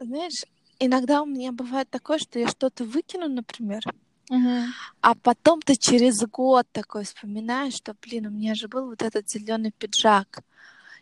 знаешь, 0.01 0.45
иногда 0.79 1.23
у 1.23 1.27
меня 1.27 1.53
бывает 1.53 1.89
такое, 1.91 2.19
что 2.19 2.39
я 2.39 2.49
что-то 2.49 2.85
выкину, 2.85 3.29
например, 3.29 3.83
угу. 4.29 4.65
а 5.01 5.15
потом 5.15 5.61
ты 5.61 5.77
через 5.77 6.23
год 6.23 6.67
такой 6.73 7.05
вспоминаешь, 7.05 7.75
что, 7.75 7.95
блин, 8.01 8.27
у 8.27 8.31
меня 8.31 8.55
же 8.55 8.67
был 8.67 8.87
вот 8.87 9.03
этот 9.03 9.29
зеленый 9.29 9.73
пиджак. 9.73 10.43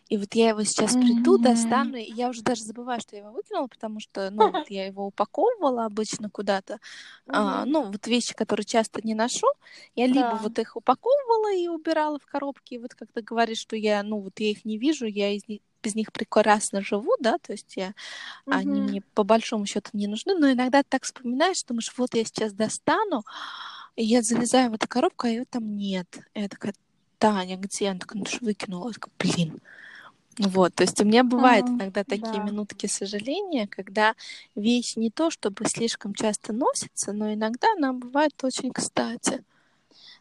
И 0.09 0.17
вот 0.17 0.33
я 0.33 0.49
его 0.49 0.63
сейчас 0.63 0.93
приду, 0.93 1.37
достану, 1.37 1.95
и 1.95 2.11
я 2.11 2.29
уже 2.29 2.41
даже 2.41 2.63
забываю, 2.63 2.99
что 2.99 3.15
я 3.15 3.21
его 3.21 3.31
выкинула, 3.31 3.67
потому 3.67 3.99
что, 3.99 4.29
ну, 4.29 4.51
вот 4.51 4.69
я 4.69 4.85
его 4.85 5.05
упаковывала 5.07 5.85
обычно 5.85 6.29
куда-то. 6.29 6.73
Mm-hmm. 6.73 6.79
А, 7.27 7.65
ну, 7.65 7.83
вот 7.83 8.07
вещи, 8.07 8.33
которые 8.33 8.65
часто 8.65 8.99
не 9.03 9.15
ношу, 9.15 9.47
я 9.95 10.07
да. 10.07 10.13
либо 10.13 10.39
вот 10.41 10.59
их 10.59 10.75
упаковывала 10.75 11.53
и 11.55 11.67
убирала 11.67 12.19
в 12.19 12.25
коробки, 12.25 12.73
и 12.73 12.77
вот 12.77 12.93
как 12.93 13.09
ты 13.13 13.21
говоришь, 13.21 13.59
что 13.59 13.77
я, 13.77 14.03
ну, 14.03 14.19
вот 14.19 14.39
я 14.39 14.51
их 14.51 14.65
не 14.65 14.77
вижу, 14.77 15.05
я 15.05 15.33
из 15.33 15.47
них 15.47 15.61
без 15.83 15.95
них 15.95 16.11
прекрасно 16.11 16.81
живу, 16.83 17.11
да, 17.19 17.39
то 17.39 17.53
есть 17.53 17.75
я, 17.75 17.87
mm-hmm. 17.87 17.93
они 18.45 18.81
мне 18.81 19.01
по 19.15 19.23
большому 19.23 19.65
счету 19.65 19.89
не 19.93 20.05
нужны, 20.05 20.35
но 20.35 20.51
иногда 20.51 20.83
так 20.83 21.03
вспоминаешь, 21.03 21.63
думаешь, 21.63 21.91
вот 21.97 22.13
я 22.13 22.23
сейчас 22.23 22.53
достану, 22.53 23.23
и 23.95 24.03
я 24.03 24.21
залезаю 24.21 24.71
в 24.71 24.75
эту 24.75 24.87
коробку, 24.87 25.27
а 25.27 25.29
ее 25.29 25.45
там 25.45 25.75
нет. 25.75 26.19
И 26.33 26.41
я 26.41 26.49
такая, 26.49 26.73
Таня, 27.17 27.57
где? 27.57 27.89
Она 27.89 27.99
такая, 27.99 28.19
ну 28.19 28.25
что 28.25 28.43
выкинула? 28.43 28.87
Я 28.89 28.93
такая, 28.93 29.13
блин. 29.19 29.59
Вот, 30.47 30.73
то 30.73 30.83
есть 30.83 30.99
у 31.01 31.05
меня 31.05 31.23
бывает 31.23 31.65
mm, 31.65 31.75
иногда 31.75 32.03
такие 32.03 32.37
да. 32.37 32.43
минутки 32.43 32.87
сожаления, 32.87 33.67
когда 33.67 34.15
вещь 34.55 34.95
не 34.95 35.11
то, 35.11 35.29
чтобы 35.29 35.65
слишком 35.65 36.13
часто 36.13 36.51
носится, 36.51 37.13
но 37.13 37.33
иногда 37.33 37.67
она 37.77 37.93
бывает 37.93 38.33
очень 38.43 38.71
кстати. 38.71 39.43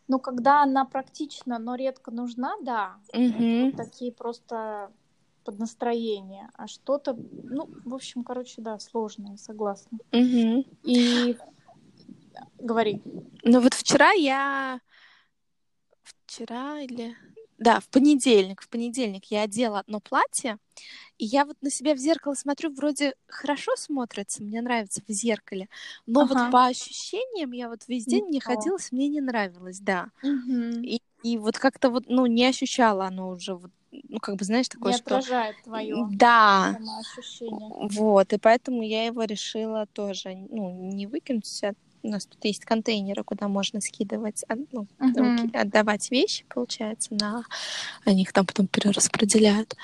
Ну, 0.08 0.18
когда 0.18 0.62
она 0.62 0.84
практична, 0.84 1.58
но 1.58 1.74
редко 1.74 2.10
нужна, 2.10 2.54
да. 2.62 2.96
Mm-hmm. 3.14 3.64
Вот 3.66 3.76
такие 3.76 4.12
просто 4.12 4.90
под 5.44 5.58
настроение, 5.58 6.50
а 6.54 6.66
что-то, 6.66 7.16
ну, 7.44 7.68
в 7.84 7.94
общем, 7.94 8.24
короче, 8.24 8.60
да, 8.60 8.78
сложное, 8.78 9.36
согласна. 9.36 9.98
Mm-hmm. 10.10 10.66
И 10.84 11.36
говори. 12.58 13.00
Ну 13.42 13.60
вот 13.60 13.74
вчера 13.74 14.12
я 14.12 14.80
вчера 16.02 16.80
или 16.80 17.16
да, 17.60 17.78
в 17.78 17.88
понедельник. 17.88 18.62
В 18.62 18.68
понедельник 18.68 19.26
я 19.26 19.42
одела 19.42 19.80
одно 19.80 20.00
платье, 20.00 20.56
и 21.18 21.26
я 21.26 21.44
вот 21.44 21.56
на 21.60 21.70
себя 21.70 21.94
в 21.94 21.98
зеркало 21.98 22.34
смотрю, 22.34 22.72
вроде 22.72 23.14
хорошо 23.28 23.76
смотрится, 23.76 24.42
мне 24.42 24.62
нравится 24.62 25.02
в 25.06 25.12
зеркале, 25.12 25.68
но 26.06 26.22
ага. 26.22 26.34
вот 26.34 26.52
по 26.52 26.66
ощущениям 26.66 27.52
я 27.52 27.68
вот 27.68 27.82
весь 27.86 28.06
день 28.06 28.28
не 28.30 28.40
ходилась, 28.40 28.90
мне 28.90 29.08
не 29.08 29.20
нравилось, 29.20 29.78
да. 29.78 30.08
Угу. 30.22 30.80
И, 30.82 31.02
и 31.22 31.36
вот 31.36 31.58
как-то 31.58 31.90
вот, 31.90 32.04
ну, 32.08 32.24
не 32.24 32.46
ощущала 32.46 33.06
оно 33.06 33.28
уже 33.28 33.54
вот 33.54 33.70
ну, 33.92 34.20
как 34.20 34.36
бы, 34.36 34.44
знаешь, 34.44 34.68
такое, 34.68 34.92
не 34.92 34.98
что... 34.98 35.18
отражает 35.18 35.56
твое 35.64 35.96
да. 36.12 36.78
ощущение. 37.00 37.88
Вот, 37.90 38.32
и 38.32 38.38
поэтому 38.38 38.82
я 38.82 39.04
его 39.04 39.24
решила 39.24 39.86
тоже, 39.92 40.34
ну, 40.48 40.92
не 40.92 41.06
выкинуть, 41.06 41.62
а 41.64 41.74
у 42.02 42.08
нас 42.08 42.26
тут 42.26 42.44
есть 42.44 42.64
контейнеры, 42.64 43.24
куда 43.24 43.48
можно 43.48 43.80
скидывать, 43.80 44.44
ну, 44.72 44.86
uh-huh. 44.98 45.56
отдавать 45.56 46.10
вещи, 46.10 46.44
получается, 46.48 47.14
на 47.14 47.44
они 48.04 48.22
их 48.22 48.32
там 48.32 48.46
потом 48.46 48.66
перераспределяют. 48.66 49.76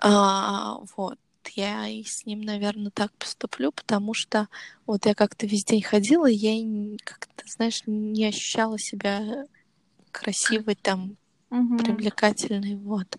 А, 0.00 0.78
вот 0.96 1.18
я 1.54 1.88
и 1.88 2.04
с 2.04 2.26
ним, 2.26 2.42
наверное, 2.42 2.90
так 2.90 3.12
поступлю, 3.12 3.72
потому 3.72 4.14
что 4.14 4.48
вот 4.86 5.06
я 5.06 5.14
как-то 5.14 5.46
весь 5.46 5.64
день 5.64 5.82
ходила, 5.82 6.28
и 6.28 6.34
я 6.34 6.96
как-то, 7.04 7.44
знаешь, 7.46 7.82
не 7.86 8.26
ощущала 8.26 8.78
себя 8.78 9.46
красивой, 10.10 10.74
там, 10.74 11.16
угу. 11.50 11.78
привлекательной, 11.78 12.76
вот. 12.76 13.18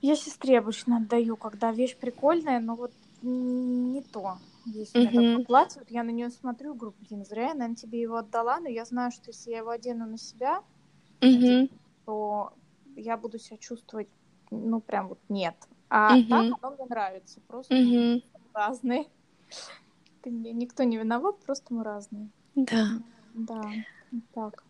Я 0.00 0.14
сестре 0.14 0.58
обычно 0.58 0.98
отдаю, 0.98 1.36
когда 1.36 1.72
вещь 1.72 1.96
прикольная, 1.96 2.60
но 2.60 2.74
вот 2.76 2.92
не 3.22 4.02
то. 4.02 4.38
Есть 4.66 4.94
у 4.94 4.98
меня 4.98 5.10
такое 5.10 5.44
платье, 5.44 5.80
вот 5.80 5.90
я 5.90 6.02
на 6.02 6.10
нее 6.10 6.30
смотрю, 6.30 6.74
говорю, 6.74 6.94
блин, 7.00 7.24
зря 7.24 7.48
я, 7.48 7.54
наверное, 7.54 7.76
тебе 7.76 8.00
его 8.00 8.16
отдала, 8.16 8.60
но 8.60 8.68
я 8.68 8.84
знаю, 8.84 9.10
что 9.10 9.30
если 9.30 9.50
я 9.50 9.58
его 9.58 9.70
одену 9.70 10.06
на 10.06 10.18
себя, 10.18 10.62
uh-huh. 11.20 11.70
то 12.04 12.52
я 12.96 13.16
буду 13.16 13.38
себя 13.38 13.56
чувствовать, 13.56 14.08
ну, 14.50 14.80
прям 14.80 15.08
вот 15.08 15.20
нет. 15.28 15.56
А 15.88 16.18
uh-huh. 16.18 16.28
так 16.28 16.58
оно 16.62 16.74
мне 16.76 16.86
нравится, 16.86 17.40
просто 17.46 17.74
uh-huh. 17.74 18.22
разные. 18.52 19.06
Никто 20.24 20.82
не 20.82 20.98
виноват, 20.98 21.38
просто 21.40 21.72
мы 21.72 21.84
разные. 21.84 22.28
Да. 22.54 23.00
Да, 23.34 23.62
так. 24.34 24.64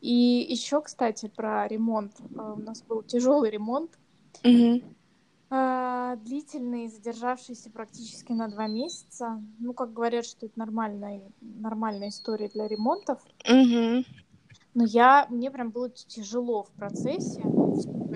И 0.00 0.46
еще, 0.48 0.80
кстати, 0.82 1.28
про 1.28 1.66
ремонт. 1.68 2.12
А, 2.36 2.52
у 2.52 2.60
нас 2.60 2.82
был 2.82 3.02
тяжелый 3.02 3.50
ремонт. 3.50 3.98
Угу. 4.44 4.82
А, 5.48 6.16
длительный, 6.16 6.88
задержавшийся 6.88 7.70
практически 7.70 8.32
на 8.32 8.48
два 8.48 8.66
месяца. 8.66 9.42
Ну, 9.58 9.72
как 9.72 9.92
говорят, 9.92 10.24
что 10.24 10.46
это 10.46 10.58
нормальная, 10.58 11.22
нормальная 11.40 12.08
история 12.08 12.48
для 12.48 12.66
ремонтов. 12.68 13.20
Угу. 13.48 14.04
Но 14.74 14.84
я, 14.84 15.26
мне 15.30 15.50
прям 15.50 15.70
было 15.70 15.88
тяжело 15.90 16.64
в 16.64 16.70
процессе 16.72 17.42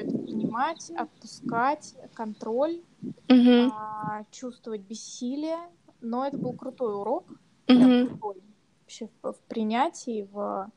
это 0.01 0.19
понимать, 0.19 0.91
отпускать, 0.91 1.95
контроль, 2.15 2.83
угу. 3.03 3.73
а, 3.73 4.25
чувствовать 4.31 4.83
бессилие. 4.83 5.59
Но 6.01 6.27
это 6.27 6.39
был 6.39 6.55
крутой 6.55 6.95
урок, 6.95 7.25
угу. 7.29 7.39
прям 7.67 8.09
крутой 8.09 8.43
вообще 8.81 9.09
в, 9.23 9.33
в 9.33 9.39
принятии, 9.43 10.27
в 10.33 10.71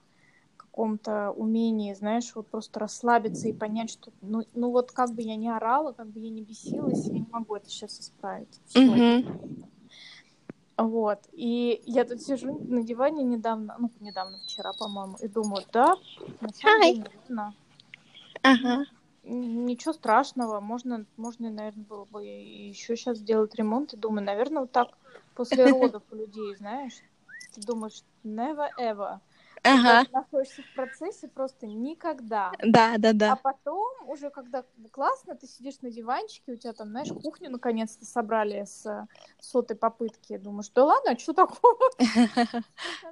каком-то 0.74 1.30
умении, 1.30 1.94
знаешь, 1.94 2.32
вот 2.34 2.50
просто 2.50 2.80
расслабиться 2.80 3.48
и 3.48 3.54
понять, 3.54 3.92
что, 3.92 4.12
ну, 4.22 4.42
ну 4.56 4.72
вот 4.72 4.92
как 4.92 5.14
бы 5.14 5.22
я 5.22 5.36
не 5.36 5.48
орала, 5.48 5.94
как 5.94 6.08
бы 6.08 6.20
я 6.20 6.32
не 6.32 6.42
бесилась, 6.42 7.06
я 7.06 7.14
не 7.14 7.28
могу 7.32 7.56
это 7.56 7.70
сейчас 7.70 8.00
исправить. 8.00 8.60
Mm-hmm. 8.76 9.70
Вот. 10.78 11.20
И 11.32 11.84
я 11.86 12.06
тут 12.06 12.24
сижу 12.24 12.58
на 12.58 12.82
диване 12.82 13.24
недавно, 13.24 13.76
ну, 13.78 13.92
недавно, 14.00 14.40
вчера, 14.40 14.74
по-моему, 14.74 15.16
и 15.18 15.28
думаю, 15.28 15.64
да, 15.72 15.96
на 16.42 16.50
самом 16.50 16.82
Hi. 16.82 16.94
деле, 16.94 17.04
наверное, 17.04 17.54
ага. 18.42 18.86
ничего 19.22 19.94
страшного, 19.94 20.60
можно, 20.60 21.06
можно, 21.18 21.52
наверное, 21.52 21.86
было 21.86 22.06
бы 22.06 22.26
еще 22.26 22.96
сейчас 22.96 23.20
сделать 23.20 23.54
ремонт, 23.54 23.94
и 23.94 23.98
думаю, 23.98 24.26
наверное, 24.26 24.62
вот 24.62 24.72
так 24.72 24.88
после 25.36 25.68
родов 25.68 26.02
у 26.10 26.16
людей, 26.16 26.56
знаешь, 26.56 27.00
ты 27.54 27.62
думаешь, 27.62 28.04
never 28.24 28.70
ever. 28.80 29.20
Ага. 29.64 30.06
Ты 30.06 30.12
находишься 30.12 30.62
в 30.62 30.76
процессе 30.76 31.28
просто 31.30 31.68
никогда. 31.68 32.52
Да, 32.62 32.96
да, 32.98 33.14
да. 33.14 33.34
А 33.34 33.36
потом, 33.38 34.10
уже 34.10 34.30
когда 34.30 34.66
классно, 34.92 35.36
ты 35.36 35.48
сидишь 35.48 35.80
на 35.82 35.90
диванчике, 35.90 36.54
у 36.54 36.56
тебя 36.58 36.74
там, 36.74 36.90
знаешь, 36.90 37.10
кухню 37.10 37.50
наконец-то 37.50 38.06
собрали 38.06 38.66
с 38.66 39.08
сотой 39.40 39.78
попытки. 39.78 40.38
Думаешь, 40.38 40.70
да 40.76 40.84
ладно, 40.84 41.12
а 41.12 41.18
что 41.18 41.34
такого? 41.34 41.80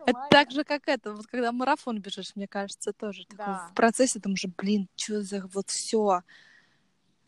Это 0.06 0.28
так 0.30 0.52
же, 0.52 0.64
как 0.64 0.88
это, 0.88 1.14
вот 1.14 1.28
когда 1.28 1.52
марафон 1.52 2.00
бежишь, 2.02 2.36
мне 2.36 2.48
кажется, 2.48 2.92
тоже. 2.92 3.26
В 3.38 3.72
процессе 3.76 4.20
там 4.20 4.34
уже, 4.34 4.48
блин, 4.48 4.90
что 4.96 5.22
за 5.22 5.48
вот 5.54 5.70
все 5.70 6.22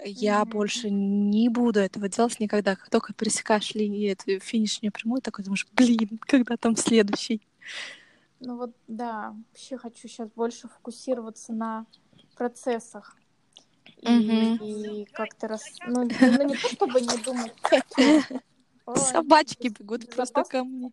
я 0.04 0.44
больше 0.44 0.90
не 0.90 1.50
буду 1.50 1.80
этого 1.80 2.10
делать 2.10 2.40
никогда. 2.40 2.76
Как 2.76 2.90
только 2.90 3.14
пересекаешь 3.14 3.74
линию, 3.74 4.12
эту 4.12 4.40
финишную 4.40 4.92
прямую, 4.92 5.22
такой 5.22 5.46
думаешь, 5.46 5.68
блин, 5.74 6.20
когда 6.26 6.58
там 6.58 6.76
следующий? 6.76 7.42
Ну 8.46 8.58
вот, 8.58 8.76
да, 8.88 9.36
вообще 9.48 9.78
хочу 9.78 10.08
сейчас 10.08 10.30
больше 10.30 10.68
фокусироваться 10.68 11.54
на 11.54 11.86
процессах. 12.36 13.16
И, 14.02 14.08
mm-hmm. 14.08 14.58
и 14.58 15.06
как-то 15.06 15.48
раз... 15.48 15.64
Ну, 15.88 16.04
ну, 16.04 16.44
не 16.44 16.56
то, 16.56 16.68
чтобы 16.70 17.00
не 17.00 17.24
думать... 17.24 17.54
Собачки 18.96 19.70
бегут 19.70 20.10
просто 20.16 20.44
ко 20.44 20.66
мне. 20.66 20.92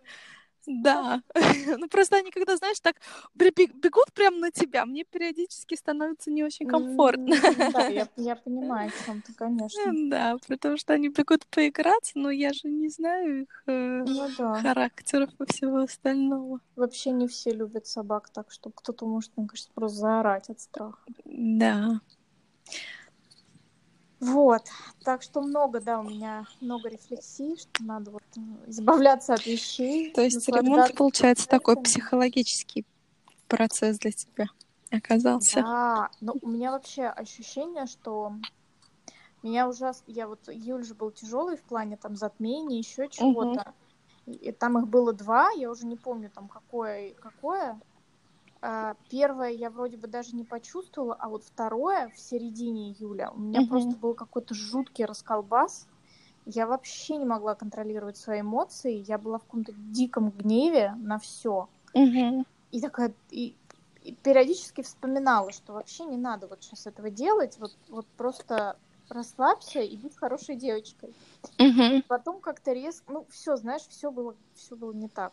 Да. 0.71 1.23
ну 1.79 1.89
просто 1.89 2.17
они 2.17 2.31
когда, 2.31 2.57
знаешь, 2.57 2.81
так 2.81 2.97
бегут 3.35 4.13
прямо 4.15 4.39
на 4.39 4.51
тебя, 4.51 4.87
мне 4.87 5.05
периодически 5.05 5.75
становится 5.75 6.31
не 6.31 6.45
очень 6.45 6.67
комфортно. 6.67 7.37
да, 7.73 7.89
я, 7.89 8.09
я 8.17 8.37
понимаю, 8.37 8.91
о 8.91 9.07
чем 9.07 9.23
ты, 9.23 9.35
конечно. 9.35 9.81
Да, 10.09 10.37
потому 10.47 10.77
что 10.77 10.95
они 10.95 11.09
бегут 11.09 11.47
поиграться, 11.47 12.13
но 12.15 12.31
я 12.31 12.53
же 12.53 12.69
не 12.69 12.89
знаю 12.89 13.43
их 13.43 13.63
э, 13.67 14.05
ну, 14.07 14.29
да. 14.39 14.55
характеров 14.61 15.31
и 15.41 15.53
всего 15.53 15.79
остального. 15.79 16.61
Вообще 16.77 17.11
не 17.11 17.27
все 17.27 17.51
любят 17.51 17.87
собак, 17.87 18.31
так 18.31 18.53
что 18.53 18.71
кто-то 18.71 19.07
может, 19.07 19.37
мне 19.37 19.49
кажется, 19.49 19.71
просто 19.75 19.99
заорать 19.99 20.49
от 20.51 20.61
страха. 20.61 21.01
Да. 21.25 22.01
Вот, 24.21 24.63
так 25.03 25.23
что 25.23 25.41
много, 25.41 25.81
да, 25.81 25.99
у 25.99 26.03
меня 26.03 26.47
много 26.61 26.91
рефлексий, 26.91 27.57
что 27.57 27.83
надо 27.83 28.11
вот 28.11 28.23
избавляться 28.67 29.33
от 29.33 29.47
вещей. 29.47 30.13
То 30.13 30.21
есть 30.21 30.47
ремонт, 30.47 30.95
получается, 30.95 31.49
такой 31.49 31.77
психологический 31.83 32.85
процесс 33.49 33.99
для 33.99 34.13
тебя 34.13 34.47
оказался. 34.91 35.63
Да, 35.63 36.11
но 36.21 36.35
у 36.43 36.49
меня 36.49 36.71
вообще 36.71 37.05
ощущение, 37.07 37.87
что 37.87 38.35
меня 39.43 39.69
ужасно... 39.69 40.05
Я 40.07 40.29
вот... 40.29 40.49
Июль 40.49 40.85
же 40.85 40.95
был 40.95 41.11
тяжелый 41.11 41.57
в 41.57 41.63
плане 41.63 41.97
там 41.97 42.15
затмения, 42.15 42.79
еще 42.79 43.09
чего-то. 43.09 43.73
Угу. 44.27 44.35
И 44.35 44.53
там 44.53 44.79
их 44.79 44.87
было 44.87 45.13
два, 45.13 45.51
я 45.53 45.71
уже 45.71 45.87
не 45.87 45.97
помню 45.97 46.31
там 46.31 46.49
какое 46.49 47.15
какое. 47.15 47.81
А, 48.63 48.95
первое 49.09 49.51
я 49.51 49.71
вроде 49.71 49.97
бы 49.97 50.07
даже 50.07 50.37
не 50.37 50.45
почувствовала, 50.45 51.15
а 51.15 51.29
вот 51.29 51.45
второе 51.45 52.11
в 52.11 52.19
середине 52.19 52.91
июля 52.93 53.31
у 53.31 53.39
меня 53.39 53.63
mm-hmm. 53.63 53.69
просто 53.69 53.97
был 53.97 54.15
какой-то 54.15 54.55
жуткий 54.55 55.07
расколбас. 55.07 55.87
Я 56.45 56.67
вообще 56.67 57.17
не 57.17 57.25
могла 57.25 57.55
контролировать 57.55 58.17
свои 58.17 58.41
эмоции. 58.41 59.05
Я 59.07 59.19
была 59.19 59.39
в 59.39 59.45
каком-то 59.45 59.73
диком 59.73 60.31
гневе 60.31 60.95
на 60.99 61.19
все. 61.19 61.69
Mm-hmm. 61.95 62.45
И 62.73 62.81
такая, 62.81 63.15
и, 63.31 63.55
и 64.03 64.15
периодически 64.23 64.83
вспоминала, 64.83 65.53
что 65.53 65.73
вообще 65.73 66.05
не 66.05 66.17
надо 66.17 66.47
вот 66.47 66.63
сейчас 66.63 66.87
этого 66.87 67.09
делать. 67.09 67.57
Вот, 67.59 67.73
вот 67.89 68.07
просто 68.17 68.77
расслабься 69.09 69.81
и 69.81 69.97
будь 69.97 70.17
хорошей 70.17 70.57
девочкой. 70.57 71.15
Mm-hmm. 71.59 72.05
Потом 72.09 72.41
как-то 72.41 72.73
резко, 72.73 73.13
ну 73.13 73.27
все, 73.31 73.57
знаешь, 73.57 73.87
все 73.89 74.11
было, 74.11 74.35
все 74.55 74.77
было 74.77 74.93
не 74.93 75.09
так. 75.09 75.33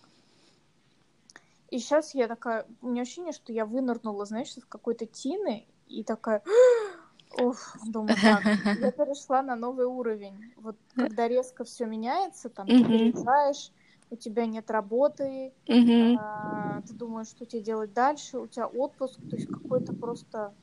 И 1.70 1.80
сейчас 1.80 2.16
я 2.16 2.28
такая, 2.28 2.66
у 2.82 2.90
меня 2.90 3.02
ощущение, 3.02 3.34
что 3.34 3.52
я 3.52 3.66
вынырнула, 3.66 4.26
знаешь, 4.26 4.56
из 4.56 4.66
какой-то 4.66 5.06
тины 5.06 5.68
и 5.88 6.04
такая, 6.04 6.42
Уф, 7.40 7.76
думаю, 7.86 8.16
так, 8.22 8.44
я 8.82 8.92
перешла 8.92 9.42
на 9.42 9.56
новый 9.56 9.86
уровень. 9.86 10.54
Вот 10.58 10.78
когда 10.96 11.28
резко 11.28 11.64
все 11.66 11.86
меняется, 11.86 12.50
там 12.50 12.68
ты 12.68 12.84
переезжаешь, 12.84 13.72
у 14.10 14.16
тебя 14.16 14.46
нет 14.46 14.72
работы, 14.72 15.54
а, 15.68 16.82
ты 16.88 16.94
думаешь, 16.94 17.28
что 17.28 17.46
тебе 17.46 17.62
делать 17.62 17.94
дальше, 17.94 18.40
у 18.40 18.48
тебя 18.48 18.68
отпуск, 18.68 19.20
то 19.30 19.36
есть 19.36 19.48
какой-то 19.48 19.94
просто 19.94 20.54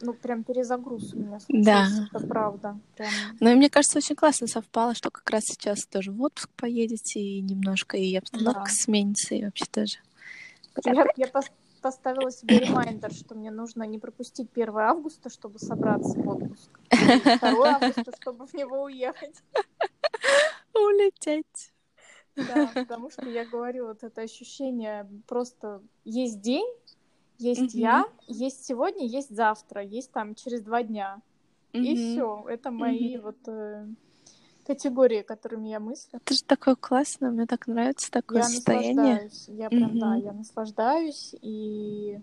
ну, 0.00 0.14
прям 0.14 0.44
перезагруз 0.44 1.12
у 1.12 1.18
меня 1.18 1.40
случился, 1.40 1.64
да. 1.64 2.08
это 2.12 2.26
правда. 2.26 2.78
Прям... 2.96 3.10
Ну, 3.40 3.50
и 3.50 3.54
мне 3.56 3.68
кажется, 3.68 3.98
очень 3.98 4.14
классно 4.14 4.46
совпало, 4.46 4.94
что 4.94 5.10
как 5.10 5.28
раз 5.28 5.42
сейчас 5.44 5.84
тоже 5.86 6.12
в 6.12 6.22
отпуск 6.22 6.50
поедете, 6.56 7.20
и 7.20 7.40
немножко 7.40 7.96
и 7.96 8.14
обстановка 8.14 8.66
да. 8.66 8.70
сменится, 8.70 9.34
и 9.34 9.44
вообще 9.44 9.64
тоже. 9.64 9.98
Я, 10.84 11.06
я 11.16 11.28
поставила 11.80 12.30
себе 12.30 12.58
ремайдер, 12.58 13.12
что 13.12 13.34
мне 13.34 13.50
нужно 13.50 13.84
не 13.84 13.98
пропустить 13.98 14.48
1 14.54 14.78
августа, 14.78 15.30
чтобы 15.30 15.58
собраться 15.58 16.18
в 16.18 16.28
отпуск. 16.28 16.70
2 16.90 17.68
августа, 17.68 18.12
чтобы 18.20 18.46
в 18.46 18.54
него 18.54 18.82
уехать. 18.84 19.36
Улететь. 20.74 21.72
Да, 22.36 22.70
потому 22.74 23.10
что 23.10 23.28
я 23.28 23.44
говорю, 23.44 23.88
вот 23.88 24.04
это 24.04 24.20
ощущение 24.22 25.08
просто 25.26 25.82
есть 26.04 26.40
день, 26.40 26.66
есть 27.38 27.74
mm-hmm. 27.74 27.80
я, 27.80 28.04
есть 28.26 28.64
сегодня, 28.64 29.06
есть 29.06 29.34
завтра, 29.34 29.82
есть 29.82 30.12
там 30.12 30.34
через 30.34 30.62
два 30.62 30.82
дня. 30.82 31.20
Mm-hmm. 31.72 31.82
И 31.82 31.96
все. 31.96 32.44
Это 32.48 32.70
мои 32.70 33.16
mm-hmm. 33.16 33.22
вот 33.22 33.36
э, 33.46 33.86
категории, 34.68 35.22
которыми 35.22 35.68
я 35.68 35.80
мыслю. 35.80 36.20
Это 36.22 36.34
же 36.34 36.44
такое 36.44 36.74
классное, 36.74 37.30
мне 37.30 37.46
так 37.46 37.66
нравится 37.66 38.10
такое 38.10 38.42
я 38.42 38.44
состояние. 38.44 38.94
Наслаждаюсь. 38.94 39.48
Я 39.48 39.70
прям, 39.70 39.90
mm-hmm. 39.90 39.98
да, 39.98 40.14
я 40.14 40.32
наслаждаюсь, 40.32 41.34
и 41.40 42.20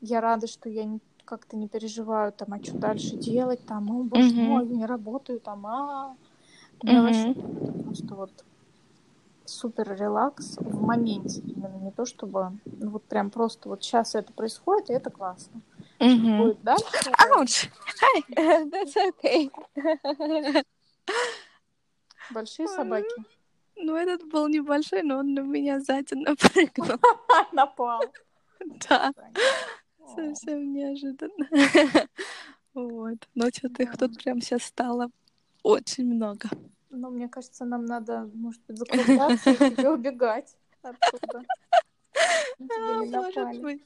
я 0.00 0.20
рада, 0.22 0.46
что 0.46 0.70
я 0.70 0.84
не, 0.84 1.00
как-то 1.26 1.56
не 1.56 1.68
переживаю, 1.68 2.32
там, 2.32 2.54
а 2.54 2.64
что 2.64 2.78
дальше 2.78 3.16
делать, 3.16 3.60
там, 3.66 3.90
о, 3.90 4.04
боже 4.04 4.30
mm-hmm. 4.30 4.48
мой, 4.48 4.66
не 4.66 4.86
работаю, 4.86 5.38
там, 5.38 5.66
а... 5.66 6.16
Mm-hmm. 6.80 7.02
вообще 7.02 7.82
просто 7.84 8.14
вот 8.14 8.44
супер 9.44 9.96
релакс 9.96 10.56
в 10.58 10.82
моменте 10.82 11.40
именно, 11.40 11.76
не 11.76 11.90
то 11.90 12.04
чтобы, 12.06 12.52
ну 12.64 12.90
вот 12.90 13.04
прям 13.04 13.30
просто 13.30 13.68
вот 13.68 13.84
сейчас 13.84 14.14
это 14.14 14.32
происходит, 14.32 14.90
и 14.90 14.94
это 14.94 15.10
классно. 15.10 15.60
Mm-hmm. 16.00 16.38
Будет 16.38 16.62
дальше. 16.62 16.84
Ouch! 17.36 17.68
Hi! 18.02 18.22
That's 18.70 18.96
okay. 18.96 19.50
Большие 22.30 22.68
собаки. 22.68 23.14
Ну, 23.76 23.94
этот 23.94 24.26
был 24.28 24.48
небольшой, 24.48 25.02
но 25.02 25.18
он 25.18 25.34
на 25.34 25.40
меня 25.40 25.80
сзади 25.80 26.14
напрыгнул. 26.14 26.98
Напал. 27.52 28.00
Да. 28.88 29.12
Совсем 30.14 30.72
неожиданно. 30.72 31.48
Вот. 32.74 33.16
Но 33.34 33.48
что-то 33.48 33.84
их 33.84 33.96
тут 33.96 34.22
прям 34.22 34.42
сейчас 34.42 34.64
стало 34.64 35.10
очень 35.62 36.04
много. 36.04 36.50
Ну, 36.90 37.08
мне 37.08 37.26
кажется, 37.26 37.64
нам 37.64 37.86
надо, 37.86 38.30
может 38.34 38.60
быть, 38.68 38.76
закругляться 38.76 39.50
и 39.50 39.86
убегать 39.86 40.54
оттуда. 40.82 41.42
А, 42.58 43.04
может 43.04 43.60
быть. 43.60 43.82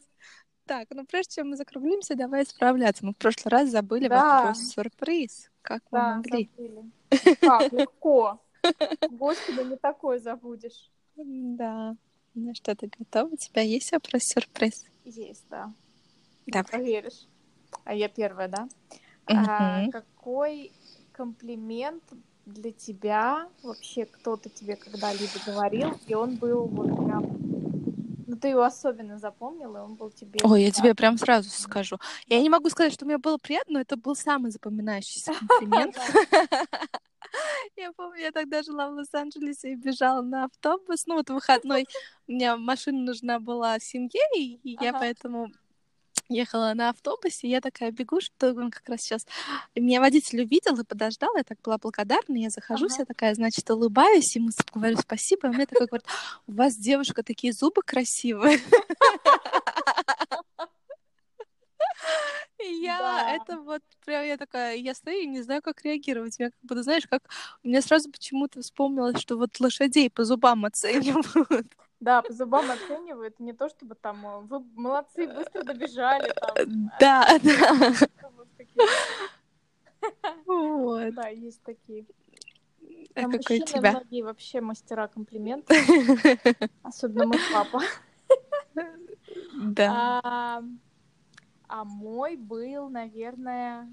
Так, 0.65 0.87
ну 0.91 1.05
прежде 1.05 1.37
чем 1.37 1.51
мы 1.51 1.57
закруглимся, 1.57 2.15
давай 2.15 2.47
справляться. 2.47 3.05
Мы 3.05 3.13
в 3.13 3.17
прошлый 3.17 3.51
раз 3.51 3.71
забыли 3.71 4.07
да. 4.07 4.39
вопрос 4.39 4.59
сюрприз. 4.69 5.50
Как 5.63 5.83
да, 5.91 6.17
могли? 6.17 6.51
Забыли. 6.57 6.91
Как 7.41 7.73
легко. 7.73 8.41
Господи, 9.11 9.69
не 9.69 9.77
такое 9.77 10.19
забудешь. 10.19 10.91
Да. 11.17 11.97
Ну 12.35 12.55
что, 12.55 12.75
ты 12.75 12.91
готова? 12.99 13.33
У 13.33 13.37
тебя 13.37 13.63
есть 13.63 13.93
вопрос-сюрприз? 13.93 14.87
Есть, 15.05 15.45
да. 15.51 15.73
Да. 16.47 16.63
Проверишь. 16.63 17.27
А 17.85 17.95
я 17.95 18.09
первая, 18.09 18.49
да? 18.49 18.69
А, 19.27 19.89
какой 19.91 20.73
комплимент 21.13 22.03
для 22.47 22.73
тебя 22.73 23.49
вообще 23.63 24.07
кто-то 24.07 24.49
тебе 24.49 24.77
когда-либо 24.77 25.33
говорил, 25.47 25.91
и 26.07 26.15
он 26.15 26.37
был 26.37 26.67
вот 26.67 26.97
прям... 27.05 27.40
Ну, 28.31 28.37
ты 28.37 28.49
его 28.49 28.63
особенно 28.63 29.19
запомнил, 29.19 29.75
и 29.75 29.81
он 29.81 29.97
был 29.97 30.13
тебе... 30.13 30.39
Ой, 30.45 30.63
я 30.63 30.71
тебе 30.71 30.95
прям 30.95 31.19
сразу 31.19 31.51
скажу. 31.51 31.99
Я 32.29 32.41
не 32.41 32.49
могу 32.49 32.71
сказать, 32.71 32.93
что 32.93 33.05
мне 33.05 33.19
было 33.19 33.39
приятно, 33.39 33.75
но 33.75 33.81
это 33.81 33.97
был 33.97 34.15
самый 34.15 34.53
запоминающийся 34.53 35.33
комплимент. 35.49 35.97
Я 37.77 37.93
помню, 37.93 38.23
я 38.23 38.33
тогда 38.33 38.63
жила 38.63 38.89
в 38.89 38.95
Лос-Анджелесе 38.95 39.73
и 39.73 39.77
бежала 39.77 40.21
на 40.21 40.47
автобус. 40.47 41.07
Ну, 41.07 41.15
вот 41.15 41.31
выходной 41.31 41.87
у 42.29 42.33
меня 42.33 42.57
машина 42.57 42.99
нужна 42.99 43.39
была 43.39 43.79
семье, 43.79 44.21
и 44.35 44.77
я 44.81 44.93
поэтому 44.93 45.53
ехала 46.31 46.73
на 46.75 46.91
автобусе, 46.91 47.49
я 47.49 47.61
такая 47.61 47.91
бегу, 47.91 48.21
что 48.21 48.53
он 48.55 48.71
как 48.71 48.89
раз 48.89 49.03
сейчас... 49.03 49.27
Меня 49.75 50.01
водитель 50.01 50.43
увидел 50.43 50.79
и 50.79 50.85
подождал, 50.85 51.37
я 51.37 51.45
так 51.45 51.61
была 51.63 51.79
благодарна, 51.79 52.37
я 52.37 52.51
захожу, 52.51 52.87
ага. 52.87 52.95
я 52.99 53.05
такая, 53.05 53.35
значит, 53.35 53.69
улыбаюсь, 53.71 54.37
ему 54.37 54.51
говорю 54.73 54.97
спасибо, 54.99 55.49
и 55.49 55.51
мне 55.51 55.67
такой 55.67 55.87
говорит, 55.87 56.07
у 56.47 56.53
вас, 56.53 56.77
девушка, 56.77 57.23
такие 57.23 57.53
зубы 57.53 57.83
красивые. 57.83 58.61
Я 62.59 62.99
да. 62.99 63.31
это 63.33 63.59
вот 63.59 63.83
прям 64.05 64.25
я 64.25 64.37
такая, 64.37 64.77
я 64.77 64.95
стою 64.95 65.23
и 65.23 65.27
не 65.27 65.43
знаю, 65.43 65.63
как 65.63 65.83
реагировать. 65.83 66.39
Я 66.39 66.51
как 66.51 66.61
бы, 66.63 66.83
знаешь, 66.83 67.07
как 67.09 67.23
меня 67.63 67.81
сразу 67.81 68.11
почему-то 68.11 68.61
вспомнилось, 68.61 69.19
что 69.19 69.37
вот 69.37 69.59
лошадей 69.61 70.11
по 70.11 70.25
зубам 70.25 70.67
оценивают. 70.67 71.75
Да, 72.01 72.23
по 72.23 72.33
зубам 72.33 72.71
оценивают. 72.71 73.39
Не 73.39 73.53
то, 73.53 73.69
чтобы 73.69 73.95
там 73.95 74.27
э, 74.27 74.41
вы 74.41 74.61
молодцы, 74.75 75.29
быстро 75.29 75.63
добежали. 75.63 76.33
Там. 76.33 76.91
Да, 76.99 77.39
да. 77.43 77.93
Вот. 80.47 81.15
Да, 81.15 81.29
есть 81.29 81.63
такие. 81.63 82.07
А 83.15 83.29
какой 83.29 83.61
у 83.61 83.65
тебя? 83.65 83.91
многие 83.91 84.23
вообще 84.23 84.63
мастера 84.63 85.09
комплиментов. 85.09 85.77
Особенно 86.83 87.27
мой 87.27 87.39
папа. 87.53 87.81
Да. 89.55 90.21
А, 90.25 90.63
а 91.69 91.85
мой 91.85 92.37
был, 92.37 92.89
наверное, 92.89 93.93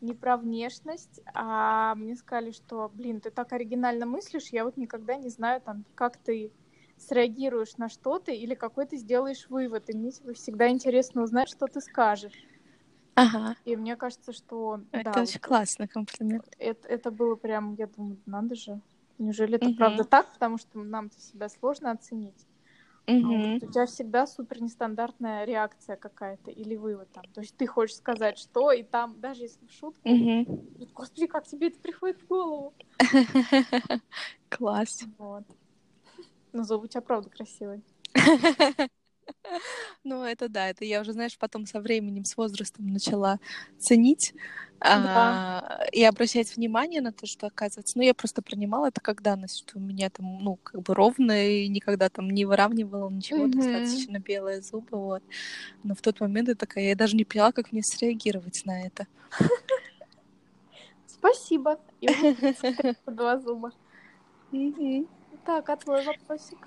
не 0.00 0.14
про 0.14 0.36
внешность, 0.36 1.20
а 1.32 1.94
мне 1.94 2.16
сказали, 2.16 2.50
что, 2.50 2.90
блин, 2.92 3.20
ты 3.20 3.30
так 3.30 3.52
оригинально 3.52 4.04
мыслишь, 4.04 4.48
я 4.48 4.64
вот 4.64 4.76
никогда 4.76 5.16
не 5.16 5.28
знаю, 5.28 5.60
там, 5.60 5.84
как 5.94 6.16
ты 6.18 6.52
среагируешь 7.00 7.76
на 7.76 7.88
что-то 7.88 8.32
или 8.32 8.54
какой 8.54 8.86
ты 8.86 8.96
сделаешь 8.96 9.48
вывод. 9.48 9.88
И 9.90 9.96
мне 9.96 10.10
типа, 10.10 10.34
всегда 10.34 10.68
интересно 10.68 11.22
узнать, 11.22 11.48
что 11.48 11.66
ты 11.66 11.80
скажешь. 11.80 12.34
Ага. 13.14 13.56
И 13.64 13.76
мне 13.76 13.96
кажется, 13.96 14.32
что... 14.32 14.80
Это 14.92 15.12
да, 15.12 15.22
очень 15.22 15.40
вот, 15.40 15.42
классный 15.42 15.88
комплимент. 15.88 16.44
Это, 16.58 16.88
это 16.88 17.10
было 17.10 17.34
прям, 17.34 17.74
я 17.74 17.86
думаю, 17.86 18.18
надо 18.26 18.54
же. 18.54 18.80
Неужели 19.18 19.56
это 19.56 19.66
угу. 19.68 19.76
правда 19.76 20.04
так? 20.04 20.32
Потому 20.32 20.58
что 20.58 20.78
нам-то 20.78 21.20
себя 21.20 21.48
сложно 21.48 21.90
оценить. 21.90 22.46
Угу. 23.06 23.36
Вот 23.36 23.62
у 23.64 23.72
тебя 23.72 23.86
всегда 23.86 24.26
супер 24.26 24.62
нестандартная 24.62 25.44
реакция 25.44 25.96
какая-то 25.96 26.50
или 26.50 26.76
вывод 26.76 27.10
там. 27.12 27.24
То 27.34 27.40
есть 27.40 27.56
ты 27.56 27.66
хочешь 27.66 27.96
сказать 27.96 28.38
что, 28.38 28.72
и 28.72 28.82
там, 28.82 29.20
даже 29.20 29.42
если 29.42 29.66
в 29.66 29.72
шутку, 29.72 30.08
угу. 30.08 30.64
господи, 30.94 31.26
как 31.26 31.46
тебе 31.46 31.68
это 31.68 31.78
приходит 31.80 32.20
в 32.22 32.26
голову? 32.26 32.72
Класс. 34.48 35.04
Вот. 35.18 35.44
Ну, 36.52 36.64
зубы 36.64 36.84
у 36.84 36.88
тебя 36.88 37.00
правда 37.00 37.30
красивые. 37.30 37.82
Ну, 40.02 40.24
это 40.24 40.48
да, 40.48 40.68
это 40.68 40.84
я 40.84 41.00
уже, 41.00 41.12
знаешь, 41.12 41.38
потом 41.38 41.66
со 41.66 41.80
временем, 41.80 42.24
с 42.24 42.36
возрастом 42.36 42.88
начала 42.88 43.38
ценить 43.78 44.34
да. 44.80 45.62
а, 45.62 45.84
и 45.92 46.02
обращать 46.02 46.56
внимание 46.56 47.00
на 47.00 47.12
то, 47.12 47.26
что 47.26 47.46
оказывается, 47.46 47.98
ну, 47.98 48.02
я 48.02 48.14
просто 48.14 48.42
принимала 48.42 48.86
это 48.86 49.00
как 49.00 49.22
данность, 49.22 49.58
что 49.58 49.78
у 49.78 49.80
меня 49.80 50.10
там, 50.10 50.42
ну, 50.42 50.56
как 50.56 50.82
бы 50.82 50.94
ровно 50.94 51.46
и 51.46 51.68
никогда 51.68 52.08
там 52.08 52.30
не 52.30 52.44
выравнивала 52.44 53.10
ничего, 53.10 53.46
mm-hmm. 53.46 53.52
достаточно 53.52 54.18
белые 54.18 54.62
зубы, 54.62 54.98
вот. 54.98 55.22
Но 55.82 55.94
в 55.94 56.00
тот 56.00 56.20
момент 56.20 56.48
я 56.48 56.54
такая, 56.54 56.84
я 56.84 56.96
даже 56.96 57.16
не 57.16 57.24
поняла, 57.24 57.52
как 57.52 57.72
мне 57.72 57.82
среагировать 57.82 58.62
на 58.64 58.86
это. 58.86 59.06
Спасибо. 61.06 61.78
два 63.06 63.38
зуба. 63.38 63.72
Так, 65.44 65.68
а 65.68 65.76
твой 65.76 66.04
вопросик? 66.04 66.58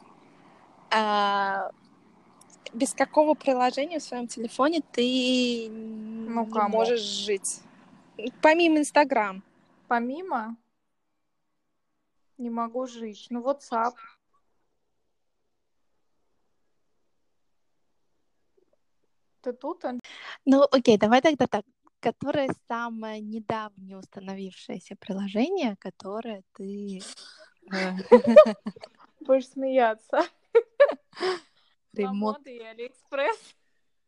А, 0.92 1.72
без 2.74 2.94
какого 2.94 3.34
приложения 3.34 4.00
в 4.00 4.04
своем 4.04 4.28
телефоне 4.28 4.82
ты 4.92 5.68
ну, 5.70 6.46
не 6.46 6.68
можешь 6.70 7.02
жить? 7.02 7.62
Помимо 8.42 8.80
Инстаграм. 8.80 9.44
Помимо? 9.88 10.58
Не 12.38 12.50
могу 12.50 12.88
жить. 12.88 13.28
Ну, 13.30 13.42
WhatsApp. 13.42 13.94
Ты 19.42 19.54
тут? 19.54 19.84
Ну, 20.46 20.64
окей, 20.72 20.98
давай 20.98 21.22
тогда 21.22 21.48
так. 21.48 21.66
Которое 22.00 22.50
самое 22.68 23.22
недавнее 23.22 23.98
установившееся 23.98 24.96
приложение, 24.96 25.76
которое 25.80 26.44
ты... 26.54 27.02
Будешь 29.22 29.48
смеяться. 29.50 30.22
Ремонт. 31.94 32.46
и 32.48 32.60
Алиэкспресс. 32.60 33.56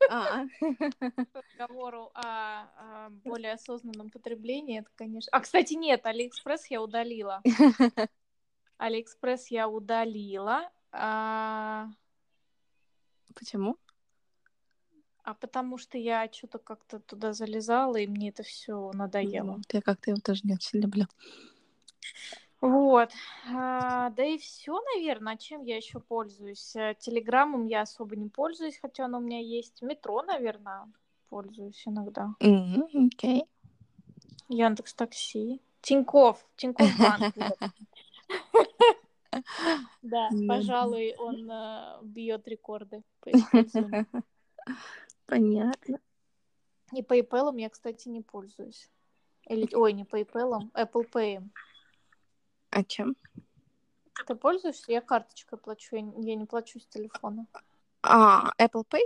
А. 0.10 0.46
По 1.34 1.42
разговору 1.42 2.12
о, 2.14 3.10
более 3.24 3.54
осознанном 3.54 4.10
потреблении, 4.10 4.80
это, 4.80 4.90
конечно... 4.96 5.30
А, 5.32 5.40
кстати, 5.40 5.74
нет, 5.74 6.06
Алиэкспресс 6.06 6.68
я 6.68 6.82
удалила. 6.82 7.42
Алиэкспресс 8.78 9.48
я 9.48 9.68
удалила. 9.70 10.70
А... 10.92 11.88
Почему? 13.34 13.78
А 15.24 15.34
потому 15.34 15.78
что 15.78 15.98
я 15.98 16.30
что-то 16.32 16.60
как-то 16.60 17.00
туда 17.00 17.34
залезала, 17.34 17.98
и 17.98 18.06
мне 18.06 18.30
это 18.30 18.44
все 18.44 18.92
надоело. 18.94 19.60
Я 19.72 19.82
как-то 19.82 20.12
его 20.12 20.20
тоже 20.20 20.42
не 20.44 20.54
очень 20.54 20.80
люблю. 20.80 21.08
Вот. 22.66 23.12
А, 23.54 24.10
да 24.10 24.24
и 24.26 24.40
все, 24.40 24.82
наверное. 24.96 25.34
А 25.34 25.38
чем 25.38 25.62
я 25.64 25.78
еще 25.78 26.00
пользуюсь? 26.00 26.76
Э, 26.76 26.96
телеграммом 26.98 27.68
я 27.68 27.82
особо 27.82 28.16
не 28.16 28.28
пользуюсь, 28.28 28.80
хотя 28.80 29.06
оно 29.06 29.20
у 29.20 29.22
меня 29.22 29.40
есть. 29.40 29.84
Метро, 29.84 30.24
наверное, 30.24 30.92
пользуюсь 31.30 31.84
иногда. 31.86 32.34
Окей. 32.40 32.50
Mm, 32.50 33.10
okay. 33.10 33.48
Яндекс 34.50 34.96
Такси. 34.96 35.62
Тиньков. 35.82 36.44
Тиньков 36.56 36.90
банк. 36.98 37.36
Да, 40.02 40.30
пожалуй, 40.48 41.14
он 41.18 41.52
э, 41.52 42.00
бьет 42.04 42.48
рекорды 42.48 43.04
по 43.20 43.32
Понятно. 45.26 46.00
И 46.94 47.02
PayPal 47.02 47.60
я, 47.60 47.70
кстати, 47.70 48.08
не 48.08 48.22
пользуюсь. 48.22 48.90
Или, 49.50 49.68
ой, 49.76 49.94
не 49.94 50.04
PayPal, 50.04 50.72
Apple 50.74 51.10
Pay. 51.12 51.44
А 52.76 52.84
чем? 52.84 53.16
Ты 54.28 54.36
пользуешься? 54.36 54.92
Я 54.92 55.00
карточкой 55.00 55.58
плачу, 55.58 55.96
я 55.96 56.36
не 56.36 56.46
плачу 56.46 56.78
с 56.78 56.86
телефона. 56.88 57.48
А, 58.02 58.52
Apple 58.60 58.84
Pay? 58.84 59.04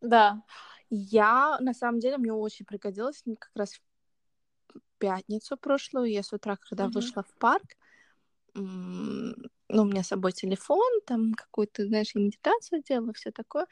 Да. 0.00 0.42
Я, 0.88 1.58
на 1.60 1.74
самом 1.74 2.00
деле, 2.00 2.16
мне 2.16 2.32
очень 2.32 2.64
пригодилось 2.64 3.22
как 3.38 3.50
раз 3.54 3.74
в 3.74 4.80
пятницу 4.96 5.58
прошлую. 5.58 6.10
Я 6.10 6.22
с 6.22 6.32
утра, 6.32 6.56
когда 6.56 6.86
угу. 6.86 6.94
вышла 6.94 7.22
в 7.22 7.34
парк, 7.34 7.76
ну, 8.54 9.34
у 9.68 9.84
меня 9.84 10.02
с 10.02 10.08
собой 10.08 10.32
телефон, 10.32 11.00
там 11.04 11.34
какую-то, 11.34 11.84
знаешь, 11.84 12.14
медитацию 12.14 12.82
делала, 12.82 13.12
все 13.12 13.32
такое. 13.32 13.66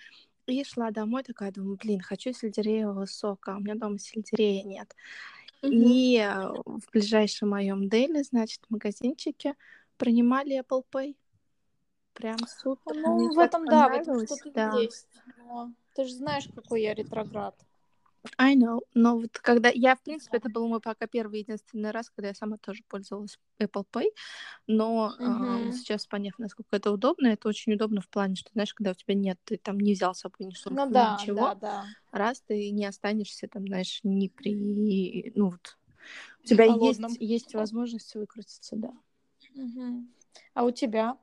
И 0.44 0.62
шла 0.62 0.90
домой, 0.90 1.22
такая, 1.22 1.52
думаю, 1.52 1.78
блин, 1.78 2.02
хочу 2.02 2.34
сельдереевого 2.34 3.06
сока, 3.06 3.54
а 3.54 3.56
у 3.56 3.60
меня 3.60 3.76
дома 3.76 3.98
сельдерея 3.98 4.62
нет. 4.62 4.94
Mm-hmm. 5.62 5.70
И 5.70 6.18
э, 6.18 6.48
в 6.64 6.90
ближайшем 6.92 7.50
моем 7.50 7.88
Дели, 7.88 8.22
значит, 8.22 8.60
магазинчике 8.68 9.54
принимали 9.96 10.60
Apple 10.60 10.84
Pay. 10.92 11.16
Прям 12.12 12.38
супер. 12.46 12.94
Ну, 12.94 13.16
Мне 13.16 13.28
в 13.28 13.38
этом, 13.38 13.66
да, 13.66 13.88
в 13.88 13.92
этом 13.92 14.26
что-то 14.26 14.50
да. 14.50 14.78
есть. 14.78 15.06
Но 15.36 15.72
ты 15.94 16.04
же 16.04 16.14
знаешь, 16.14 16.48
какой 16.54 16.82
я 16.82 16.94
ретроград. 16.94 17.54
I 18.38 18.54
know. 18.54 18.80
Но 18.94 19.18
вот 19.18 19.38
когда 19.38 19.70
я, 19.72 19.94
в 19.96 20.02
принципе, 20.02 20.38
это 20.38 20.48
был 20.48 20.68
мой 20.68 20.80
пока 20.80 21.06
первый 21.06 21.40
единственный 21.40 21.90
раз, 21.90 22.10
когда 22.10 22.28
я 22.28 22.34
сама 22.34 22.56
тоже 22.58 22.82
пользовалась 22.88 23.38
Apple 23.58 23.84
Pay, 23.92 24.06
но 24.66 25.14
uh-huh. 25.18 25.68
э, 25.68 25.72
сейчас 25.72 26.06
поняв, 26.06 26.38
насколько 26.38 26.76
это 26.76 26.90
удобно, 26.90 27.28
это 27.28 27.48
очень 27.48 27.74
удобно 27.74 28.00
в 28.00 28.08
плане, 28.08 28.36
что, 28.36 28.50
знаешь, 28.52 28.74
когда 28.74 28.90
у 28.92 28.94
тебя 28.94 29.14
нет, 29.14 29.38
ты 29.44 29.56
там 29.56 29.78
не 29.78 29.94
взял 29.94 30.14
с 30.14 30.20
собой 30.20 30.46
ни 30.46 30.54
сумку, 30.54 30.84
ну, 30.84 30.90
да, 30.90 31.18
ничего, 31.20 31.40
да, 31.40 31.54
да. 31.54 31.84
раз 32.12 32.40
ты 32.46 32.70
не 32.70 32.86
останешься 32.86 33.48
там, 33.48 33.66
знаешь, 33.66 34.00
ни 34.02 34.28
при, 34.28 35.32
ну 35.34 35.50
вот, 35.50 35.78
у 36.42 36.46
тебя 36.46 36.64
есть, 36.64 37.00
есть 37.20 37.54
возможность 37.54 38.14
выкрутиться, 38.14 38.76
да. 38.76 38.92
Uh-huh. 39.54 40.04
А 40.54 40.64
у 40.64 40.70
тебя? 40.70 41.16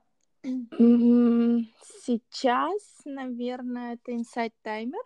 Сейчас, 2.04 3.00
наверное, 3.04 3.94
это 3.94 4.12
Insight 4.12 4.52
Timer 4.62 5.00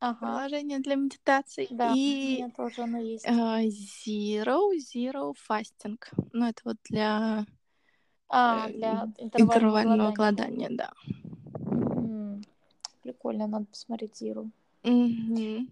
ага. 0.00 0.18
приложение 0.18 0.78
для 0.80 0.94
медитации. 0.96 1.66
Да, 1.70 1.92
и 1.94 2.36
у 2.40 2.44
меня 2.44 2.50
тоже 2.50 2.82
оно 2.82 2.98
есть. 2.98 3.26
Uh, 3.26 3.68
Zero, 3.68 4.70
Zero 4.76 5.34
Fasting. 5.48 5.98
Ну, 6.32 6.46
это 6.46 6.60
вот 6.64 6.76
для, 6.84 7.46
а, 8.28 8.68
для 8.68 9.08
интервального, 9.18 9.82
интервального 9.82 10.12
голодания. 10.12 10.68
да. 10.70 10.92
Прикольно, 13.02 13.46
надо 13.46 13.64
посмотреть 13.66 14.20
Zero. 14.22 14.50
Mm-hmm. 14.82 15.68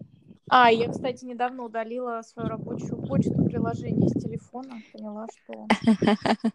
А, 0.49 0.71
я, 0.71 0.89
кстати, 0.89 1.25
недавно 1.25 1.63
удалила 1.63 2.21
свою 2.21 2.49
рабочую 2.49 3.01
почту 3.05 3.43
приложение 3.43 4.07
с 4.09 4.13
телефона. 4.13 4.81
Поняла, 4.93 5.27
что... 5.27 5.67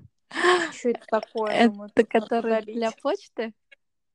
Что 0.72 0.88
это 0.88 1.04
такое? 1.10 1.52
Это 1.52 2.04
которое 2.06 2.62
для 2.62 2.90
почты? 2.90 3.52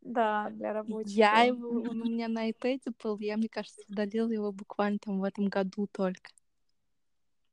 Да, 0.08 0.50
для 0.52 0.72
рабочего. 0.72 1.10
Я 1.10 1.42
его, 1.42 1.68
он 1.68 2.02
у 2.02 2.06
меня 2.06 2.30
на 2.30 2.50
iPad 2.50 2.94
был, 3.04 3.20
я, 3.20 3.36
мне 3.36 3.50
кажется, 3.50 3.82
удалила 3.90 4.32
его 4.32 4.52
буквально 4.54 5.00
там 5.00 5.20
в 5.20 5.24
этом 5.24 5.48
году 5.48 5.88
только. 5.92 6.32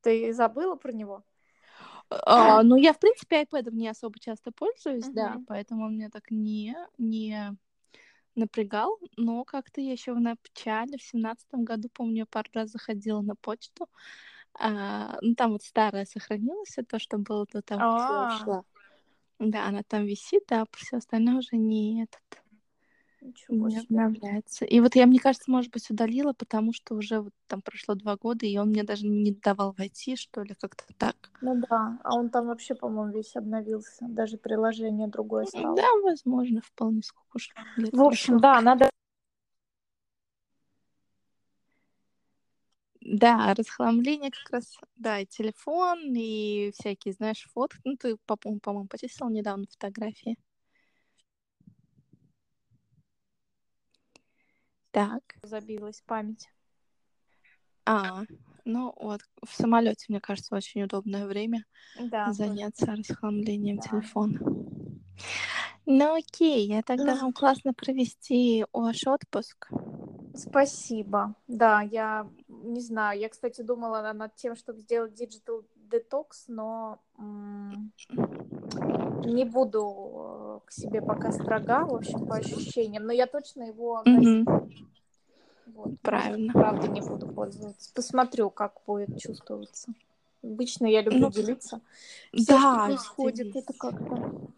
Ты 0.02 0.32
забыла 0.32 0.76
про 0.76 0.92
него? 0.92 1.24
А, 2.10 2.62
ну, 2.62 2.76
я, 2.76 2.92
в 2.92 3.00
принципе, 3.00 3.42
iPad 3.42 3.72
не 3.72 3.88
особо 3.88 4.20
часто 4.20 4.52
пользуюсь, 4.52 5.06
uh-huh. 5.06 5.14
да, 5.14 5.40
поэтому 5.48 5.86
он 5.86 5.94
меня 5.94 6.10
так 6.10 6.30
не, 6.30 6.76
не 6.96 7.56
напрягал, 8.36 9.00
но 9.16 9.42
как-то 9.42 9.80
я 9.80 9.90
еще 9.90 10.12
в 10.12 10.20
начале, 10.20 10.96
в 10.96 11.02
семнадцатом 11.02 11.64
году, 11.64 11.88
помню, 11.92 12.26
пару 12.26 12.48
раз 12.54 12.70
заходила 12.70 13.20
на 13.20 13.34
почту, 13.34 13.88
а, 14.56 15.18
ну, 15.22 15.34
там 15.34 15.52
вот 15.52 15.64
старое 15.64 16.04
сохранилось, 16.04 16.76
то, 16.88 17.00
что 17.00 17.18
было 17.18 17.46
до 17.52 17.62
того, 17.62 17.80
как 17.80 18.10
я 18.10 18.36
ушла. 18.36 18.64
Да, 19.40 19.66
она 19.66 19.82
там 19.82 20.04
висит, 20.04 20.52
а 20.52 20.64
все 20.72 20.98
остальное 20.98 21.38
уже 21.38 21.56
не 21.56 22.04
этот. 22.04 22.43
Ничего 23.24 23.68
не 23.68 23.78
обновляется. 23.78 24.64
И 24.66 24.80
вот 24.80 24.94
я, 24.96 25.06
мне 25.06 25.18
кажется, 25.18 25.50
может 25.50 25.72
быть, 25.72 25.90
удалила, 25.90 26.34
потому 26.34 26.72
что 26.72 26.94
уже 26.94 27.20
вот 27.20 27.32
там 27.46 27.62
прошло 27.62 27.94
два 27.94 28.16
года, 28.16 28.44
и 28.44 28.56
он 28.58 28.68
мне 28.68 28.84
даже 28.84 29.06
не 29.06 29.32
давал 29.32 29.74
войти, 29.78 30.14
что 30.16 30.42
ли, 30.42 30.54
как-то 30.60 30.84
так. 30.98 31.16
Ну 31.40 31.60
да, 31.68 31.98
а 32.04 32.14
он 32.14 32.28
там 32.28 32.46
вообще, 32.46 32.74
по-моему, 32.74 33.12
весь 33.12 33.34
обновился. 33.36 34.06
Даже 34.08 34.36
приложение 34.36 35.08
другое 35.08 35.46
стало. 35.46 35.76
Да, 35.76 35.88
возможно, 36.02 36.60
вполне 36.62 37.02
сколько 37.02 37.36
уж 37.36 37.50
лет 37.76 37.92
В 37.92 38.02
общем, 38.02 38.34
прошло. 38.34 38.40
да, 38.40 38.60
надо 38.60 38.90
Да, 43.00 43.52
расхламление 43.54 44.30
как 44.30 44.50
раз, 44.50 44.78
да, 44.96 45.20
и 45.20 45.26
телефон, 45.26 46.14
и 46.16 46.72
всякие, 46.74 47.12
знаешь, 47.12 47.46
фотки. 47.52 47.78
Ну, 47.84 47.96
ты, 47.96 48.16
по-моему, 48.24 48.60
по 48.60 48.86
почистил 48.86 49.28
недавно 49.28 49.66
фотографии. 49.70 50.38
Так. 54.94 55.22
Забилась 55.42 56.00
память. 56.06 56.48
А, 57.84 58.22
ну 58.64 58.94
вот, 58.96 59.22
в 59.44 59.52
самолете, 59.52 60.06
мне 60.08 60.20
кажется, 60.20 60.54
очень 60.54 60.84
удобное 60.84 61.26
время 61.26 61.64
да, 61.98 62.32
заняться 62.32 62.86
тоже. 62.86 62.98
расхламлением 62.98 63.78
да. 63.78 63.82
телефона. 63.88 64.38
Ну 65.84 66.14
окей, 66.14 66.68
я 66.68 66.82
тогда 66.82 67.16
вам 67.16 67.32
классно 67.32 67.74
провести 67.74 68.64
ваш 68.72 69.04
отпуск. 69.08 69.68
Спасибо. 70.36 71.34
Да, 71.48 71.82
я 71.82 72.30
не 72.46 72.80
знаю. 72.80 73.18
Я, 73.18 73.28
кстати, 73.28 73.62
думала 73.62 74.12
над 74.12 74.36
тем, 74.36 74.54
чтобы 74.54 74.78
сделать 74.78 75.20
digital 75.20 75.64
detox, 75.90 76.44
но 76.46 77.02
м- 77.18 77.92
не 79.24 79.44
буду 79.44 79.80
э, 79.80 80.43
к 80.60 80.72
себе 80.72 81.00
пока 81.00 81.32
строга, 81.32 81.86
в 81.86 81.94
общем, 81.94 82.26
по 82.26 82.36
ощущениям. 82.36 83.04
Но 83.06 83.12
я 83.12 83.26
точно 83.26 83.64
его 83.64 84.02
вот, 85.66 85.98
Правильно. 86.02 86.52
Правда, 86.52 86.88
не 86.88 87.00
буду 87.00 87.26
пользоваться. 87.26 87.90
Посмотрю, 87.94 88.50
как 88.50 88.74
будет 88.86 89.18
чувствоваться. 89.18 89.92
Обычно 90.42 90.86
я 90.86 91.00
люблю 91.00 91.20
ну, 91.20 91.30
делиться. 91.30 91.80
Все, 92.32 92.44
да, 92.46 92.58
что 92.58 92.84
происходит, 92.86 93.56
это 93.56 93.72
как-то 93.72 94.52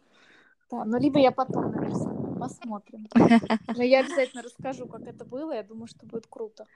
да, 0.70 0.84
ну 0.84 0.98
либо 0.98 1.20
я 1.20 1.30
потом 1.30 1.70
нарисую, 1.70 2.36
посмотрим. 2.38 3.08
Но 3.76 3.82
я 3.82 4.00
обязательно 4.00 4.42
расскажу, 4.42 4.86
как 4.86 5.02
это 5.02 5.24
было, 5.24 5.52
я 5.52 5.62
думаю, 5.62 5.86
что 5.86 6.04
будет 6.06 6.26
круто. 6.26 6.66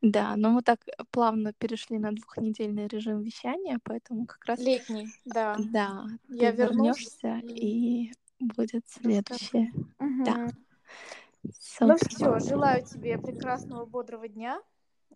Да, 0.00 0.34
но 0.36 0.50
мы 0.50 0.62
так 0.62 0.80
плавно 1.12 1.52
перешли 1.52 1.96
на 1.96 2.10
двухнедельный 2.10 2.88
режим 2.88 3.22
вещания, 3.22 3.78
поэтому 3.84 4.26
как 4.26 4.44
раз... 4.46 4.58
Летний, 4.58 5.06
да. 5.24 5.56
Да, 5.58 6.06
Я 6.28 6.50
вернешься 6.50 7.38
и- 7.44 8.08
и 8.08 8.12
будет 8.48 8.88
следующее. 8.88 9.72
Мгм. 9.98 10.24
Да. 10.24 10.48
Ну 11.80 11.98
Супер. 11.98 12.08
все, 12.08 12.38
желаю 12.38 12.84
тебе 12.84 13.18
прекрасного, 13.18 13.84
бодрого 13.84 14.28
дня. 14.28 14.60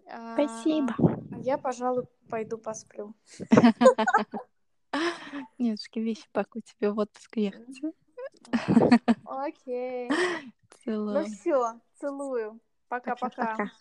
А, 0.08 0.34
Спасибо. 0.34 0.94
а 0.98 1.38
я, 1.38 1.58
пожалуй, 1.58 2.04
пойду 2.28 2.58
посплю. 2.58 3.14
Нетушки, 5.58 5.98
вещи 5.98 6.26
пакую 6.32 6.62
тебе 6.62 6.90
в 6.90 6.98
отпуск 6.98 7.36
ехать. 7.36 7.80
Окей. 9.24 10.10
Ну 10.84 10.92
Целую. 10.92 11.24
все, 11.24 11.80
целую. 11.98 12.60
Пока-пока. 12.88 13.72